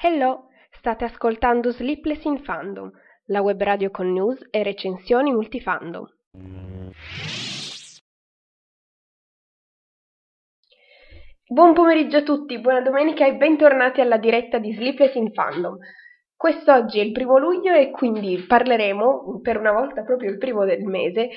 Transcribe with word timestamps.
Hello, 0.00 0.48
state 0.70 1.04
ascoltando 1.04 1.70
Sleepless 1.70 2.24
in 2.24 2.42
Fandom, 2.42 2.90
la 3.26 3.42
web 3.42 3.62
radio 3.62 3.90
con 3.90 4.10
news 4.10 4.38
e 4.50 4.62
recensioni 4.62 5.32
multifandom. 5.32 6.06
Buon 11.46 11.74
pomeriggio 11.74 12.16
a 12.16 12.22
tutti, 12.22 12.58
buona 12.58 12.80
domenica 12.80 13.26
e 13.26 13.36
bentornati 13.36 14.00
alla 14.00 14.16
diretta 14.16 14.56
di 14.56 14.72
Sleepless 14.72 15.14
in 15.16 15.30
Fandom. 15.30 15.76
Quest'oggi 16.34 17.00
è 17.00 17.02
il 17.02 17.12
primo 17.12 17.36
luglio 17.36 17.74
e 17.74 17.90
quindi 17.90 18.42
parleremo, 18.48 19.40
per 19.42 19.58
una 19.58 19.72
volta 19.72 20.04
proprio 20.04 20.30
il 20.30 20.38
primo 20.38 20.64
del 20.64 20.84
mese, 20.84 21.28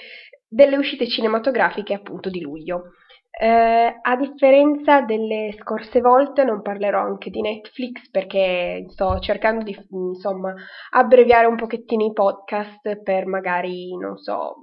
delle 0.48 0.78
uscite 0.78 1.08
cinematografiche 1.08 1.94
appunto 1.94 2.30
di 2.30 2.40
luglio. 2.40 2.94
Eh, 3.40 4.00
a 4.02 4.16
differenza 4.16 5.02
delle 5.02 5.54
scorse 5.60 6.02
volte 6.02 6.44
non 6.44 6.64
parlerò 6.64 7.02
anche 7.02 7.30
di 7.30 7.40
Netflix 7.42 8.10
perché 8.10 8.88
sto 8.90 9.20
cercando 9.20 9.64
di 9.64 9.78
insomma 9.92 10.56
abbreviare 10.90 11.46
un 11.46 11.56
pochettino 11.56 12.04
i 12.04 12.14
podcast 12.14 13.04
per 13.04 13.28
magari 13.28 13.96
non 13.96 14.18
so 14.18 14.56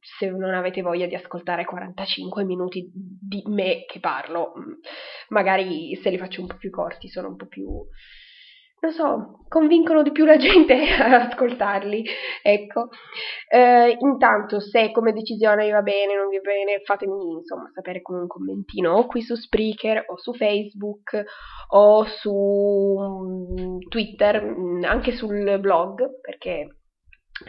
se 0.00 0.30
non 0.30 0.54
avete 0.54 0.80
voglia 0.80 1.04
di 1.04 1.14
ascoltare 1.14 1.66
45 1.66 2.44
minuti 2.44 2.90
di 2.94 3.42
me 3.48 3.84
che 3.84 4.00
parlo 4.00 4.54
magari 5.28 5.94
se 5.96 6.08
li 6.08 6.16
faccio 6.16 6.40
un 6.40 6.46
po' 6.46 6.56
più 6.56 6.70
corti 6.70 7.08
sono 7.08 7.28
un 7.28 7.36
po' 7.36 7.46
più 7.46 7.68
non 8.82 8.90
so, 8.90 9.44
convincono 9.46 10.02
di 10.02 10.10
più 10.10 10.24
la 10.24 10.36
gente 10.36 10.74
ad 10.98 11.12
ascoltarli, 11.12 12.04
ecco. 12.42 12.88
Eh, 13.48 13.96
intanto, 13.96 14.58
se 14.58 14.90
come 14.90 15.12
decisione 15.12 15.66
vi 15.66 15.70
va 15.70 15.82
bene, 15.82 16.16
non 16.16 16.28
vi 16.28 16.36
va 16.36 16.42
bene, 16.42 16.80
fatemi 16.84 17.12
insomma 17.38 17.70
sapere 17.72 18.02
con 18.02 18.16
un 18.16 18.26
commentino 18.26 18.94
o 18.94 19.06
qui 19.06 19.22
su 19.22 19.36
Spreaker 19.36 20.06
o 20.08 20.18
su 20.18 20.32
Facebook 20.34 21.22
o 21.68 22.04
su 22.06 22.96
mm, 22.98 23.78
Twitter, 23.88 24.42
mm, 24.42 24.82
anche 24.82 25.12
sul 25.12 25.58
blog, 25.60 26.20
perché 26.20 26.78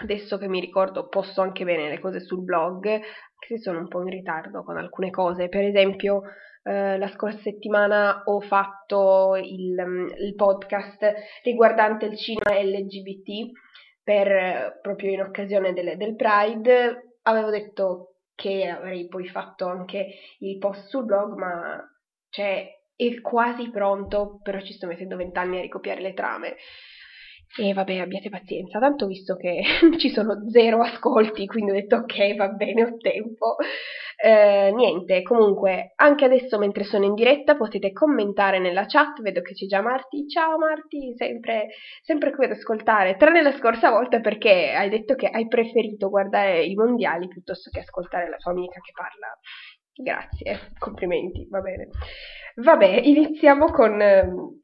adesso 0.02 0.38
che 0.38 0.48
mi 0.48 0.60
ricordo 0.60 1.08
posto 1.08 1.42
anche 1.42 1.64
bene 1.66 1.90
le 1.90 2.00
cose 2.00 2.20
sul 2.20 2.44
blog, 2.44 2.86
anche 2.86 3.02
se 3.48 3.58
sono 3.58 3.80
un 3.80 3.88
po' 3.88 4.02
in 4.02 4.10
ritardo 4.10 4.64
con 4.64 4.78
alcune 4.78 5.10
cose, 5.10 5.50
per 5.50 5.64
esempio 5.64 6.22
eh, 6.64 6.98
la 6.98 7.10
scorsa 7.10 7.40
settimana 7.40 8.24
ho 8.26 8.40
fatto 8.40 9.36
il, 9.36 9.76
mm, 9.86 10.08
il, 10.18 10.34
podcast 10.36 11.14
riguardante 11.44 12.06
il 12.06 12.18
cinema 12.18 12.58
LGBT 12.58 13.52
per, 14.02 14.80
proprio 14.82 15.12
in 15.12 15.22
occasione 15.22 15.74
del, 15.74 15.98
del 15.98 16.16
Pride. 16.16 17.18
Avevo 17.24 17.50
detto 17.50 18.16
che 18.36 18.68
avrei 18.68 19.08
poi 19.08 19.28
fatto 19.28 19.68
anche 19.68 20.08
il 20.40 20.58
post 20.58 20.88
sul 20.88 21.06
blog, 21.06 21.38
ma 21.38 21.82
cioè, 22.30 22.68
è 22.96 23.22
quasi 23.22 23.70
pronto, 23.70 24.40
però 24.42 24.60
ci 24.62 24.74
sto 24.74 24.88
mettendo 24.88 25.16
vent'anni 25.16 25.58
a 25.58 25.62
ricopiare 25.62 26.02
le 26.02 26.14
trame. 26.14 26.56
E 27.56 27.72
vabbè, 27.72 27.98
abbiate 28.00 28.30
pazienza, 28.30 28.80
tanto 28.80 29.06
visto 29.06 29.36
che 29.36 29.62
ci 30.00 30.10
sono 30.10 30.50
zero 30.50 30.82
ascolti, 30.82 31.46
quindi 31.46 31.70
ho 31.70 31.74
detto 31.76 31.98
ok, 31.98 32.36
va 32.36 32.48
bene, 32.50 32.84
ho 32.84 32.98
tempo. 32.98 33.58
Eh, 34.18 34.72
niente, 34.74 35.22
comunque, 35.22 35.92
anche 35.98 36.26
adesso 36.26 36.58
mentre 36.58 36.84
sono 36.84 37.06
in 37.06 37.14
diretta 37.14 37.56
potete 37.56 37.92
commentare 37.92 38.58
nella 38.58 38.86
chat, 38.88 39.22
vedo 39.22 39.42
che 39.42 39.54
c'è 39.54 39.68
già 39.68 39.82
Marti. 39.82 40.28
Ciao 40.28 40.58
Marti, 40.58 41.14
sempre, 41.16 41.68
sempre 42.02 42.34
qui 42.34 42.46
ad 42.46 42.52
ascoltare, 42.52 43.18
tranne 43.18 43.44
la 43.44 43.52
scorsa 43.52 43.92
volta 43.92 44.20
perché 44.20 44.74
hai 44.76 44.90
detto 44.90 45.14
che 45.14 45.28
hai 45.28 45.48
preferito 45.48 46.10
guardare 46.10 46.64
i 46.64 46.74
mondiali 46.74 47.28
piuttosto 47.28 47.70
che 47.70 47.82
ascoltare 47.82 48.30
la 48.30 48.38
tua 48.38 48.52
amica 48.52 48.80
che 48.80 48.92
parla. 48.94 49.28
Grazie, 49.96 50.72
complimenti, 50.80 51.46
va 51.52 51.60
bene. 51.60 51.90
Vabbè, 52.56 53.02
iniziamo 53.04 53.66
con 53.66 54.02
ehm, 54.02 54.63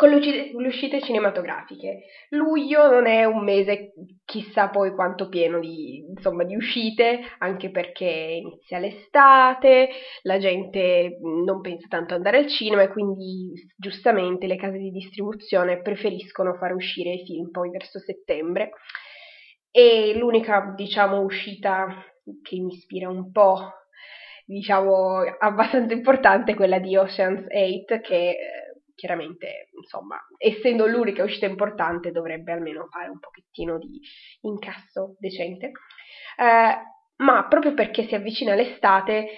con 0.00 0.08
le 0.08 0.66
uscite 0.66 1.02
cinematografiche. 1.02 2.04
Luglio 2.30 2.90
non 2.90 3.06
è 3.06 3.26
un 3.26 3.44
mese 3.44 3.92
chissà 4.24 4.70
poi 4.70 4.94
quanto 4.94 5.28
pieno 5.28 5.58
di, 5.58 6.02
insomma, 6.08 6.44
di 6.44 6.56
uscite, 6.56 7.20
anche 7.36 7.70
perché 7.70 8.06
inizia 8.06 8.78
l'estate, 8.78 9.90
la 10.22 10.38
gente 10.38 11.18
non 11.44 11.60
pensa 11.60 11.86
tanto 11.90 12.14
ad 12.14 12.20
andare 12.20 12.38
al 12.38 12.48
cinema 12.48 12.80
e 12.80 12.88
quindi 12.88 13.52
giustamente 13.76 14.46
le 14.46 14.56
case 14.56 14.78
di 14.78 14.90
distribuzione 14.90 15.82
preferiscono 15.82 16.54
far 16.54 16.72
uscire 16.72 17.10
i 17.10 17.24
film 17.26 17.50
poi 17.50 17.68
verso 17.68 17.98
settembre. 17.98 18.70
E 19.70 20.14
l'unica, 20.16 20.72
diciamo, 20.74 21.20
uscita 21.20 21.88
che 22.40 22.56
mi 22.58 22.72
ispira 22.72 23.10
un 23.10 23.30
po', 23.30 23.70
diciamo, 24.46 25.18
abbastanza 25.40 25.92
importante 25.92 26.52
è 26.52 26.54
quella 26.54 26.78
di 26.78 26.96
Ocean's 26.96 27.44
8 27.50 28.00
che 28.00 28.36
chiaramente, 29.00 29.70
insomma, 29.80 30.18
essendo 30.36 30.86
l'unica 30.86 31.24
uscita 31.24 31.46
importante, 31.46 32.10
dovrebbe 32.10 32.52
almeno 32.52 32.86
fare 32.90 33.08
un 33.08 33.18
pochettino 33.18 33.78
di 33.78 33.98
incasso 34.42 35.16
decente. 35.18 35.72
Eh, 36.36 36.74
ma 37.16 37.46
proprio 37.48 37.72
perché 37.72 38.06
si 38.06 38.14
avvicina 38.14 38.54
l'estate, 38.54 39.28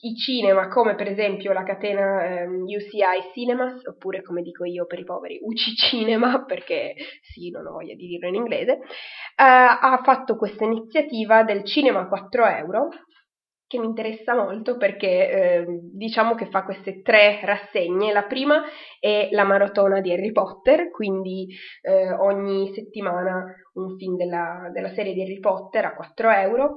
i 0.00 0.14
cinema, 0.16 0.68
come 0.68 0.94
per 0.96 1.08
esempio 1.08 1.54
la 1.54 1.62
catena 1.62 2.42
eh, 2.42 2.46
UCI 2.46 3.32
Cinemas, 3.32 3.86
oppure 3.86 4.20
come 4.20 4.42
dico 4.42 4.64
io 4.64 4.84
per 4.84 4.98
i 4.98 5.04
poveri 5.04 5.38
UCI 5.40 5.74
Cinema, 5.76 6.44
perché 6.44 6.94
sì, 7.22 7.48
non 7.48 7.66
ho 7.66 7.72
voglia 7.72 7.94
di 7.94 8.06
dirlo 8.06 8.28
in 8.28 8.34
inglese, 8.34 8.72
eh, 8.72 8.82
ha 9.36 9.98
fatto 10.04 10.36
questa 10.36 10.64
iniziativa 10.64 11.42
del 11.42 11.64
cinema 11.64 12.00
a 12.00 12.08
4 12.08 12.44
euro, 12.44 12.88
che 13.68 13.78
mi 13.78 13.86
interessa 13.86 14.34
molto 14.34 14.76
perché 14.76 15.30
eh, 15.30 15.64
diciamo 15.92 16.34
che 16.34 16.46
fa 16.46 16.64
queste 16.64 17.02
tre 17.02 17.40
rassegne. 17.42 18.12
La 18.12 18.24
prima 18.24 18.62
è 19.00 19.28
la 19.32 19.44
maratona 19.44 20.00
di 20.00 20.12
Harry 20.12 20.32
Potter, 20.32 20.90
quindi 20.90 21.48
eh, 21.82 22.12
ogni 22.12 22.72
settimana 22.72 23.44
un 23.74 23.96
film 23.96 24.16
della, 24.16 24.70
della, 24.72 24.92
serie 24.94 25.12
di 25.12 25.22
Harry 25.22 25.40
Potter 25.40 25.84
a 25.84 25.94
4 25.94 26.30
euro. 26.30 26.74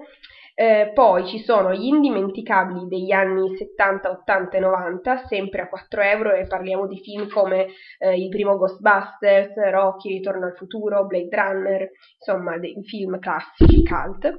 Eh, 0.59 0.91
poi 0.93 1.25
ci 1.25 1.39
sono 1.39 1.73
gli 1.73 1.85
indimenticabili 1.85 2.85
degli 2.89 3.13
anni 3.13 3.55
70, 3.55 4.09
80 4.09 4.57
e 4.57 4.59
90, 4.59 5.25
sempre 5.27 5.61
a 5.61 5.69
4 5.69 6.01
euro, 6.01 6.33
e 6.33 6.47
parliamo 6.47 6.85
di 6.85 6.99
film 6.99 7.29
come 7.29 7.67
eh, 7.97 8.17
il 8.21 8.27
primo 8.27 8.57
Ghostbusters, 8.57 9.53
Rocky, 9.71 10.09
Ritorno 10.09 10.47
al 10.47 10.57
futuro, 10.57 11.05
Blade 11.05 11.33
Runner, 11.33 11.89
insomma, 12.17 12.57
dei 12.57 12.75
film 12.83 13.19
classici, 13.19 13.85
cult. 13.85 14.35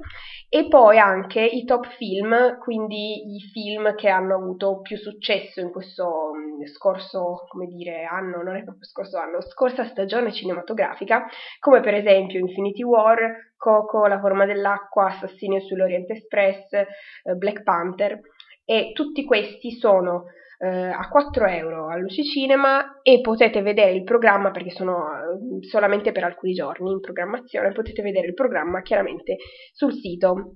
E 0.47 0.67
poi 0.67 0.99
anche 0.99 1.41
i 1.41 1.65
top 1.65 1.87
film, 1.87 2.59
quindi 2.59 3.35
i 3.37 3.39
film 3.51 3.95
che 3.95 4.09
hanno 4.09 4.35
avuto 4.35 4.81
più 4.81 4.97
successo 4.97 5.59
in 5.59 5.71
questo 5.71 6.33
mh, 6.35 6.61
mm, 6.61 6.65
scorso, 6.65 7.45
come 7.47 7.65
dire, 7.65 8.03
anno, 8.03 8.43
non 8.43 8.57
è 8.57 8.63
proprio 8.63 8.85
scorso 8.85 9.17
anno, 9.17 9.41
scorsa 9.41 9.85
stagione 9.85 10.31
cinematografica, 10.31 11.25
come 11.57 11.79
per 11.79 11.95
esempio 11.95 12.37
Infinity 12.37 12.83
War, 12.83 13.49
Coco, 13.61 14.07
La 14.07 14.19
forma 14.19 14.47
dell'acqua, 14.47 15.05
Assassinio 15.05 15.59
sull'Orient 15.59 16.09
Express, 16.09 16.73
eh, 16.73 17.35
Black 17.35 17.61
Panther 17.61 18.19
e 18.65 18.91
tutti 18.93 19.23
questi 19.23 19.69
sono 19.69 20.23
eh, 20.57 20.67
a 20.67 21.07
4 21.07 21.45
euro 21.45 21.87
all'Uci 21.87 22.23
Cinema 22.23 23.01
e 23.03 23.21
potete 23.21 23.61
vedere 23.61 23.91
il 23.91 24.03
programma 24.03 24.49
perché 24.49 24.71
sono 24.71 25.11
eh, 25.13 25.67
solamente 25.67 26.11
per 26.11 26.23
alcuni 26.23 26.53
giorni 26.53 26.91
in 26.91 27.01
programmazione, 27.01 27.71
potete 27.71 28.01
vedere 28.01 28.25
il 28.25 28.33
programma 28.33 28.81
chiaramente 28.81 29.37
sul 29.73 29.93
sito 29.93 30.55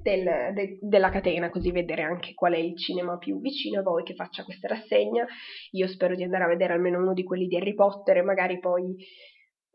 del, 0.00 0.24
de, 0.54 0.78
della 0.80 1.10
catena, 1.10 1.50
così 1.50 1.72
vedere 1.72 2.02
anche 2.02 2.34
qual 2.34 2.54
è 2.54 2.58
il 2.58 2.76
cinema 2.76 3.18
più 3.18 3.40
vicino 3.40 3.80
a 3.80 3.82
voi 3.82 4.04
che 4.04 4.14
faccia 4.14 4.44
questa 4.44 4.68
rassegna. 4.68 5.26
Io 5.72 5.88
spero 5.88 6.14
di 6.14 6.22
andare 6.22 6.44
a 6.44 6.48
vedere 6.48 6.72
almeno 6.72 6.98
uno 6.98 7.12
di 7.12 7.24
quelli 7.24 7.46
di 7.46 7.56
Harry 7.56 7.74
Potter 7.74 8.18
e 8.18 8.22
magari 8.22 8.58
poi 8.58 8.96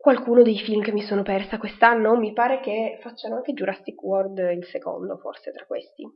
qualcuno 0.04 0.42
dei 0.42 0.58
film 0.58 0.82
che 0.82 0.92
mi 0.92 1.00
sono 1.00 1.22
persa 1.22 1.56
quest'anno. 1.56 2.14
Mi 2.18 2.34
pare 2.34 2.60
che 2.60 2.98
facciano 3.00 3.36
anche 3.36 3.54
Jurassic 3.54 4.02
World 4.02 4.36
il 4.54 4.66
secondo, 4.66 5.16
forse 5.16 5.50
tra 5.50 5.64
questi. 5.64 6.06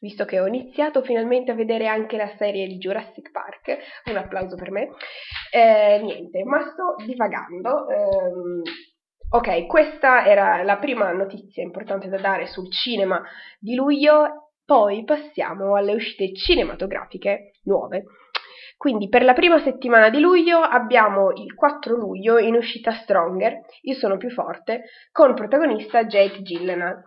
Visto 0.00 0.24
che 0.24 0.40
ho 0.40 0.48
iniziato 0.48 1.00
finalmente 1.00 1.52
a 1.52 1.54
vedere 1.54 1.86
anche 1.86 2.16
la 2.16 2.34
serie 2.36 2.66
di 2.66 2.76
Jurassic 2.76 3.30
Park, 3.30 3.78
un 4.10 4.16
applauso 4.16 4.56
per 4.56 4.72
me. 4.72 4.88
Eh, 5.52 6.00
niente, 6.02 6.42
ma 6.42 6.60
sto 6.72 6.96
divagando. 7.06 7.88
Eh, 7.88 8.70
ok, 9.30 9.66
questa 9.66 10.26
era 10.26 10.64
la 10.64 10.78
prima 10.78 11.12
notizia 11.12 11.62
importante 11.62 12.08
da 12.08 12.18
dare 12.18 12.48
sul 12.48 12.68
cinema 12.72 13.22
di 13.60 13.76
luglio. 13.76 14.50
Poi 14.64 15.04
passiamo 15.04 15.76
alle 15.76 15.94
uscite 15.94 16.34
cinematografiche 16.34 17.60
nuove. 17.62 18.06
Quindi 18.76 19.08
per 19.08 19.24
la 19.24 19.32
prima 19.32 19.62
settimana 19.62 20.10
di 20.10 20.20
luglio 20.20 20.58
abbiamo 20.58 21.30
il 21.32 21.54
4 21.54 21.96
luglio 21.96 22.38
in 22.38 22.54
uscita 22.54 22.92
Stronger, 22.92 23.60
Io 23.82 23.94
sono 23.94 24.16
più 24.16 24.30
forte, 24.30 24.84
con 25.10 25.34
protagonista 25.34 26.04
Jake 26.04 26.42
Gyllenhaal. 26.42 27.02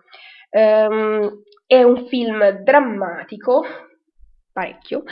Um, 0.49 1.43
è 1.67 1.83
un 1.83 2.07
film 2.07 2.49
drammatico, 2.49 3.63
parecchio, 4.53 5.03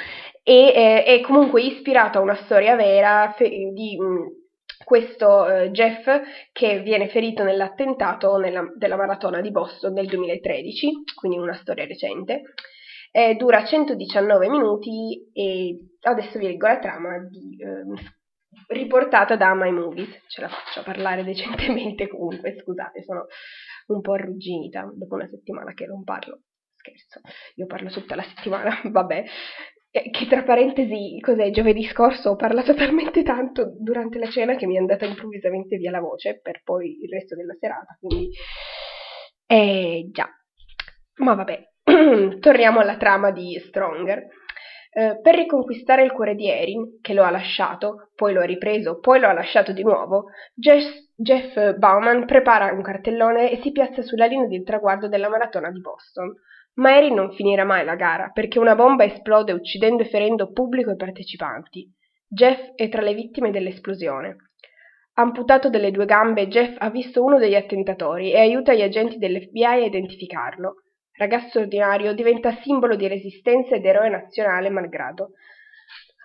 e 0.42 0.68
eh, 0.74 1.04
è 1.04 1.22
comunque 1.22 1.62
ispirato 1.62 2.18
a 2.18 2.22
una 2.22 2.36
storia 2.46 2.76
vera 2.76 3.34
fe- 3.38 3.72
di 3.74 3.98
um, 4.00 4.28
questo 4.84 5.44
uh, 5.44 5.68
Jeff 5.70 6.08
che 6.52 6.80
viene 6.80 7.10
ferito 7.10 7.44
nell'attentato 7.44 8.38
nella, 8.38 8.66
della 8.76 8.96
maratona 8.96 9.42
di 9.42 9.52
Boston 9.52 9.94
nel 9.94 10.08
2013, 10.08 11.04
quindi 11.16 11.38
una 11.38 11.56
storia 11.56 11.86
recente. 11.86 12.42
Eh, 13.16 13.36
dura 13.36 13.64
119 13.64 14.50
minuti 14.50 15.32
e 15.32 15.78
adesso 16.02 16.38
vi 16.38 16.48
leggo 16.48 16.68
la 16.68 16.80
trama 16.80 17.18
di, 17.20 17.56
eh, 17.58 18.04
riportata 18.68 19.38
da 19.38 19.56
My 19.56 19.72
Movies. 19.72 20.26
Ce 20.28 20.42
la 20.42 20.50
faccio 20.50 20.84
parlare 20.84 21.24
decentemente 21.24 22.10
comunque, 22.12 22.58
scusate, 22.60 23.04
sono 23.04 23.28
un 23.88 24.02
po' 24.02 24.12
arrugginita 24.12 24.92
dopo 24.94 25.16
una 25.16 25.30
settimana 25.30 25.74
che 25.74 25.86
non 25.86 26.04
parlo. 26.04 26.42
Scherzo, 26.76 27.22
io 27.56 27.66
parlo 27.68 27.90
tutta 27.90 28.16
la 28.16 28.24
settimana, 28.24 28.82
vabbè. 28.92 29.24
Eh, 29.92 30.10
che 30.10 30.28
tra 30.28 30.44
parentesi, 30.44 31.18
cos'è, 31.22 31.52
giovedì 31.52 31.86
scorso 31.86 32.32
ho 32.32 32.36
parlato 32.36 32.74
talmente 32.76 33.24
tanto 33.24 33.78
durante 33.80 34.20
la 34.20 34.30
cena 34.30 34.58
che 34.58 34.68
mi 34.68 34.76
è 34.76 34.80
andata 34.80 35.06
improvvisamente 35.06 35.78
via 35.78 35.92
la 35.92 36.02
voce 36.02 36.42
per 36.42 36.64
poi 36.66 37.02
il 37.02 37.10
resto 37.10 37.34
della 37.34 37.56
serata, 37.58 37.96
quindi... 37.98 38.30
Eh 39.48 40.10
già, 40.12 40.28
ma 41.20 41.36
vabbè, 41.36 41.75
torniamo 42.40 42.80
alla 42.80 42.98
trama 42.98 43.32
di 43.32 43.62
Stronger. 43.68 44.26
Eh, 44.98 45.20
per 45.22 45.36
riconquistare 45.36 46.04
il 46.04 46.12
cuore 46.12 46.36
di 46.36 46.50
Erin, 46.50 47.00
che 47.02 47.14
lo 47.14 47.24
ha 47.24 47.30
lasciato, 47.30 48.10
poi 48.16 48.34
lo 48.34 48.42
ha 48.42 48.46
ripreso, 48.46 49.00
poi 49.00 49.20
lo 49.20 49.28
ha 49.28 49.34
lasciato 49.34 49.74
di 49.74 49.84
nuovo, 49.84 50.28
Jeff, 50.54 50.86
Jeff 51.16 51.76
Bauman 51.76 52.26
prepara 52.26 52.72
un 52.72 52.82
cartellone 52.82 53.52
e 53.52 53.60
si 53.62 53.72
piazza 53.72 54.02
sulla 54.02 54.26
linea 54.26 54.48
di 54.48 54.64
traguardo 54.64 55.10
della 55.10 55.30
maratona 55.30 55.70
di 55.70 55.82
Boston. 55.82 56.34
Ma 56.76 56.98
Erin 56.98 57.14
non 57.14 57.34
finirà 57.34 57.66
mai 57.66 57.86
la 57.86 57.96
gara, 57.96 58.30
perché 58.34 58.58
una 58.58 58.76
bomba 58.76 59.04
esplode 59.04 59.52
uccidendo 59.52 60.04
e 60.04 60.10
ferendo 60.10 60.52
pubblico 60.52 60.92
e 60.92 60.96
partecipanti. 60.96 61.90
Jeff 62.28 62.72
è 62.76 62.90
tra 62.90 63.02
le 63.02 63.14
vittime 63.14 63.52
dell'esplosione. 63.52 64.36
Amputato 65.16 65.70
delle 65.70 65.92
due 65.92 66.06
gambe, 66.06 66.48
Jeff 66.48 66.76
ha 66.80 66.90
visto 66.90 67.24
uno 67.24 67.38
degli 67.38 67.56
attentatori 67.56 68.32
e 68.32 68.40
aiuta 68.40 68.74
gli 68.74 68.82
agenti 68.82 69.18
dell'FBI 69.18 69.64
a 69.64 69.76
identificarlo. 69.76 70.76
Ragazzo 71.18 71.60
ordinario, 71.60 72.14
diventa 72.14 72.52
simbolo 72.62 72.96
di 72.96 73.08
resistenza 73.08 73.76
ed 73.76 73.86
eroe 73.86 74.10
nazionale 74.10 74.70
malgrado. 74.70 75.32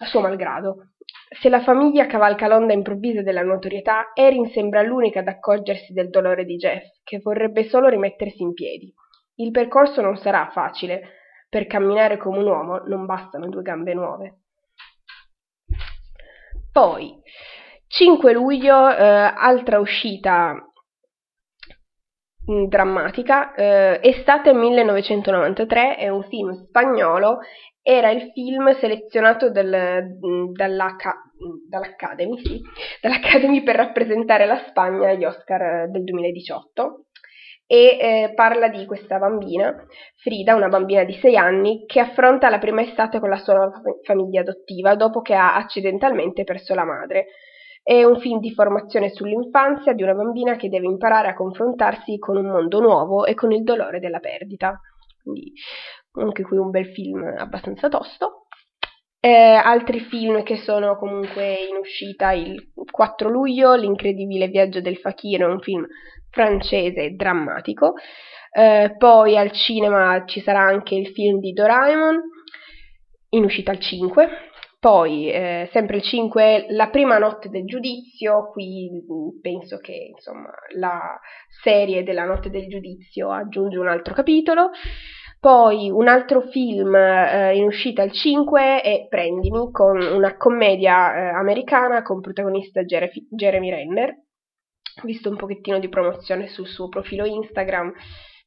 A 0.00 0.06
suo 0.06 0.20
malgrado. 0.20 0.94
Se 1.40 1.48
la 1.48 1.60
famiglia 1.60 2.06
cavalca 2.06 2.48
l'onda 2.48 2.72
improvvisa 2.72 3.22
della 3.22 3.42
notorietà, 3.42 4.10
Erin 4.14 4.50
sembra 4.50 4.82
l'unica 4.82 5.20
ad 5.20 5.28
accorgersi 5.28 5.92
del 5.92 6.10
dolore 6.10 6.44
di 6.44 6.56
Jeff, 6.56 6.82
che 7.04 7.20
vorrebbe 7.20 7.68
solo 7.68 7.88
rimettersi 7.88 8.42
in 8.42 8.52
piedi. 8.52 8.92
Il 9.36 9.52
percorso 9.52 10.00
non 10.00 10.16
sarà 10.16 10.50
facile. 10.52 11.18
Per 11.48 11.66
camminare 11.66 12.16
come 12.16 12.38
un 12.38 12.46
uomo 12.46 12.78
non 12.86 13.06
bastano 13.06 13.48
due 13.48 13.62
gambe 13.62 13.94
nuove. 13.94 14.38
Poi, 16.72 17.16
5 17.86 18.32
luglio, 18.32 18.88
eh, 18.88 19.04
altra 19.04 19.78
uscita 19.78 20.69
drammatica, 22.68 23.54
eh, 23.54 24.00
Estate 24.02 24.52
1993, 24.52 25.96
è 25.96 26.08
un 26.08 26.22
film 26.24 26.52
spagnolo, 26.52 27.38
era 27.82 28.10
il 28.10 28.30
film 28.32 28.72
selezionato 28.78 29.50
del, 29.50 30.18
mm, 30.24 30.52
dall'Academy, 30.52 32.38
sì, 32.44 32.60
dall'Academy 33.00 33.62
per 33.62 33.76
rappresentare 33.76 34.46
la 34.46 34.62
Spagna 34.68 35.10
agli 35.10 35.24
Oscar 35.24 35.88
del 35.90 36.04
2018 36.04 37.06
e 37.66 37.98
eh, 38.00 38.32
parla 38.34 38.68
di 38.68 38.84
questa 38.84 39.18
bambina, 39.18 39.72
Frida, 40.16 40.56
una 40.56 40.66
bambina 40.66 41.04
di 41.04 41.12
6 41.12 41.36
anni, 41.36 41.84
che 41.86 42.00
affronta 42.00 42.50
la 42.50 42.58
prima 42.58 42.82
estate 42.82 43.20
con 43.20 43.28
la 43.28 43.36
sua 43.36 43.70
famiglia 44.02 44.40
adottiva 44.40 44.96
dopo 44.96 45.20
che 45.20 45.34
ha 45.34 45.54
accidentalmente 45.54 46.42
perso 46.42 46.74
la 46.74 46.84
madre. 46.84 47.26
È 47.90 48.04
un 48.04 48.20
film 48.20 48.38
di 48.38 48.52
formazione 48.52 49.10
sull'infanzia 49.10 49.94
di 49.94 50.04
una 50.04 50.14
bambina 50.14 50.54
che 50.54 50.68
deve 50.68 50.86
imparare 50.86 51.26
a 51.26 51.34
confrontarsi 51.34 52.18
con 52.18 52.36
un 52.36 52.46
mondo 52.46 52.78
nuovo 52.78 53.24
e 53.24 53.34
con 53.34 53.50
il 53.50 53.64
dolore 53.64 53.98
della 53.98 54.20
perdita. 54.20 54.80
Quindi 55.20 55.52
anche 56.12 56.44
qui 56.44 56.56
un 56.56 56.70
bel 56.70 56.86
film 56.92 57.20
abbastanza 57.36 57.88
tosto. 57.88 58.46
Eh, 59.18 59.28
altri 59.28 59.98
film 59.98 60.44
che 60.44 60.58
sono 60.58 60.96
comunque 60.98 61.66
in 61.68 61.78
uscita 61.78 62.30
il 62.30 62.70
4 62.88 63.28
luglio, 63.28 63.74
L'incredibile 63.74 64.46
viaggio 64.46 64.80
del 64.80 64.98
fakiro 64.98 65.48
è 65.48 65.50
un 65.50 65.58
film 65.58 65.84
francese 66.30 67.16
drammatico. 67.16 67.94
Eh, 68.52 68.94
poi 68.98 69.36
al 69.36 69.50
cinema 69.50 70.22
ci 70.26 70.40
sarà 70.42 70.60
anche 70.60 70.94
il 70.94 71.08
film 71.08 71.40
di 71.40 71.52
Doraemon, 71.52 72.20
in 73.30 73.42
uscita 73.42 73.72
il 73.72 73.80
5. 73.80 74.28
Poi, 74.80 75.30
eh, 75.30 75.68
sempre 75.72 75.98
il 75.98 76.02
5, 76.02 76.68
La 76.70 76.88
prima 76.88 77.18
notte 77.18 77.50
del 77.50 77.66
giudizio, 77.66 78.48
qui 78.50 78.88
mm, 78.90 79.40
penso 79.42 79.76
che 79.76 79.92
insomma, 80.14 80.50
la 80.76 81.20
serie 81.62 82.02
della 82.02 82.24
notte 82.24 82.48
del 82.48 82.66
giudizio 82.66 83.30
aggiunge 83.30 83.76
un 83.76 83.88
altro 83.88 84.14
capitolo. 84.14 84.70
Poi 85.38 85.90
un 85.90 86.08
altro 86.08 86.40
film 86.48 86.94
eh, 86.94 87.56
in 87.56 87.64
uscita 87.64 88.02
il 88.02 88.12
5 88.12 88.80
è 88.80 89.06
Prendimi, 89.06 89.70
con 89.70 90.00
una 90.00 90.36
commedia 90.38 91.14
eh, 91.14 91.20
americana 91.28 92.00
con 92.00 92.22
protagonista 92.22 92.82
Jeremy, 92.82 93.26
Jeremy 93.30 93.68
Renner. 93.70 94.08
Ho 94.08 95.06
visto 95.06 95.28
un 95.28 95.36
pochettino 95.36 95.78
di 95.78 95.90
promozione 95.90 96.48
sul 96.48 96.66
suo 96.66 96.88
profilo 96.88 97.26
Instagram, 97.26 97.92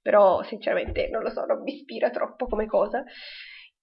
però 0.02 0.42
sinceramente 0.42 1.10
non 1.10 1.22
lo 1.22 1.30
so, 1.30 1.46
non 1.46 1.62
mi 1.62 1.76
ispira 1.76 2.10
troppo 2.10 2.48
come 2.48 2.66
cosa. 2.66 3.04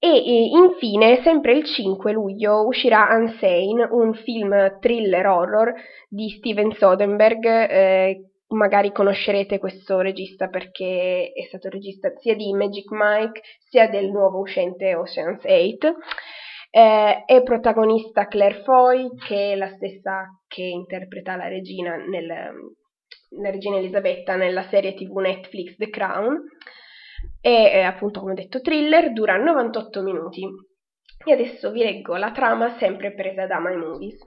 E, 0.02 0.08
e 0.08 0.50
infine, 0.56 1.20
sempre 1.22 1.52
il 1.52 1.64
5 1.64 2.12
luglio, 2.12 2.66
uscirà 2.66 3.08
Unsane, 3.10 3.86
un 3.90 4.14
film 4.14 4.78
thriller 4.80 5.26
horror 5.26 5.74
di 6.08 6.30
Steven 6.30 6.72
Soderbergh, 6.72 7.44
eh, 7.44 8.30
magari 8.48 8.92
conoscerete 8.92 9.58
questo 9.58 10.00
regista 10.00 10.48
perché 10.48 11.32
è 11.34 11.42
stato 11.48 11.68
regista 11.68 12.10
sia 12.16 12.34
di 12.34 12.50
Magic 12.54 12.86
Mike 12.90 13.42
sia 13.68 13.88
del 13.88 14.10
nuovo 14.10 14.38
uscente 14.38 14.94
Ocean's 14.94 15.44
8. 15.44 15.94
Eh, 16.72 17.24
è 17.26 17.42
protagonista 17.42 18.26
Claire 18.26 18.62
Foy, 18.62 19.06
che 19.26 19.52
è 19.52 19.54
la 19.56 19.68
stessa 19.74 20.28
che 20.48 20.62
interpreta 20.62 21.36
la 21.36 21.48
regina, 21.48 21.96
nel, 21.96 22.26
la 22.26 23.50
regina 23.50 23.76
Elisabetta 23.76 24.36
nella 24.36 24.66
serie 24.70 24.94
tv 24.94 25.18
Netflix 25.18 25.76
The 25.76 25.90
Crown. 25.90 26.40
E 27.42 27.80
appunto, 27.80 28.20
come 28.20 28.34
detto, 28.34 28.60
thriller, 28.60 29.12
dura 29.12 29.36
98 29.36 30.02
minuti. 30.02 30.46
E 31.24 31.32
adesso 31.32 31.70
vi 31.70 31.80
leggo 31.80 32.16
la 32.16 32.32
trama 32.32 32.76
sempre 32.78 33.12
presa 33.14 33.46
da 33.46 33.60
My 33.60 33.76
Movies. 33.76 34.18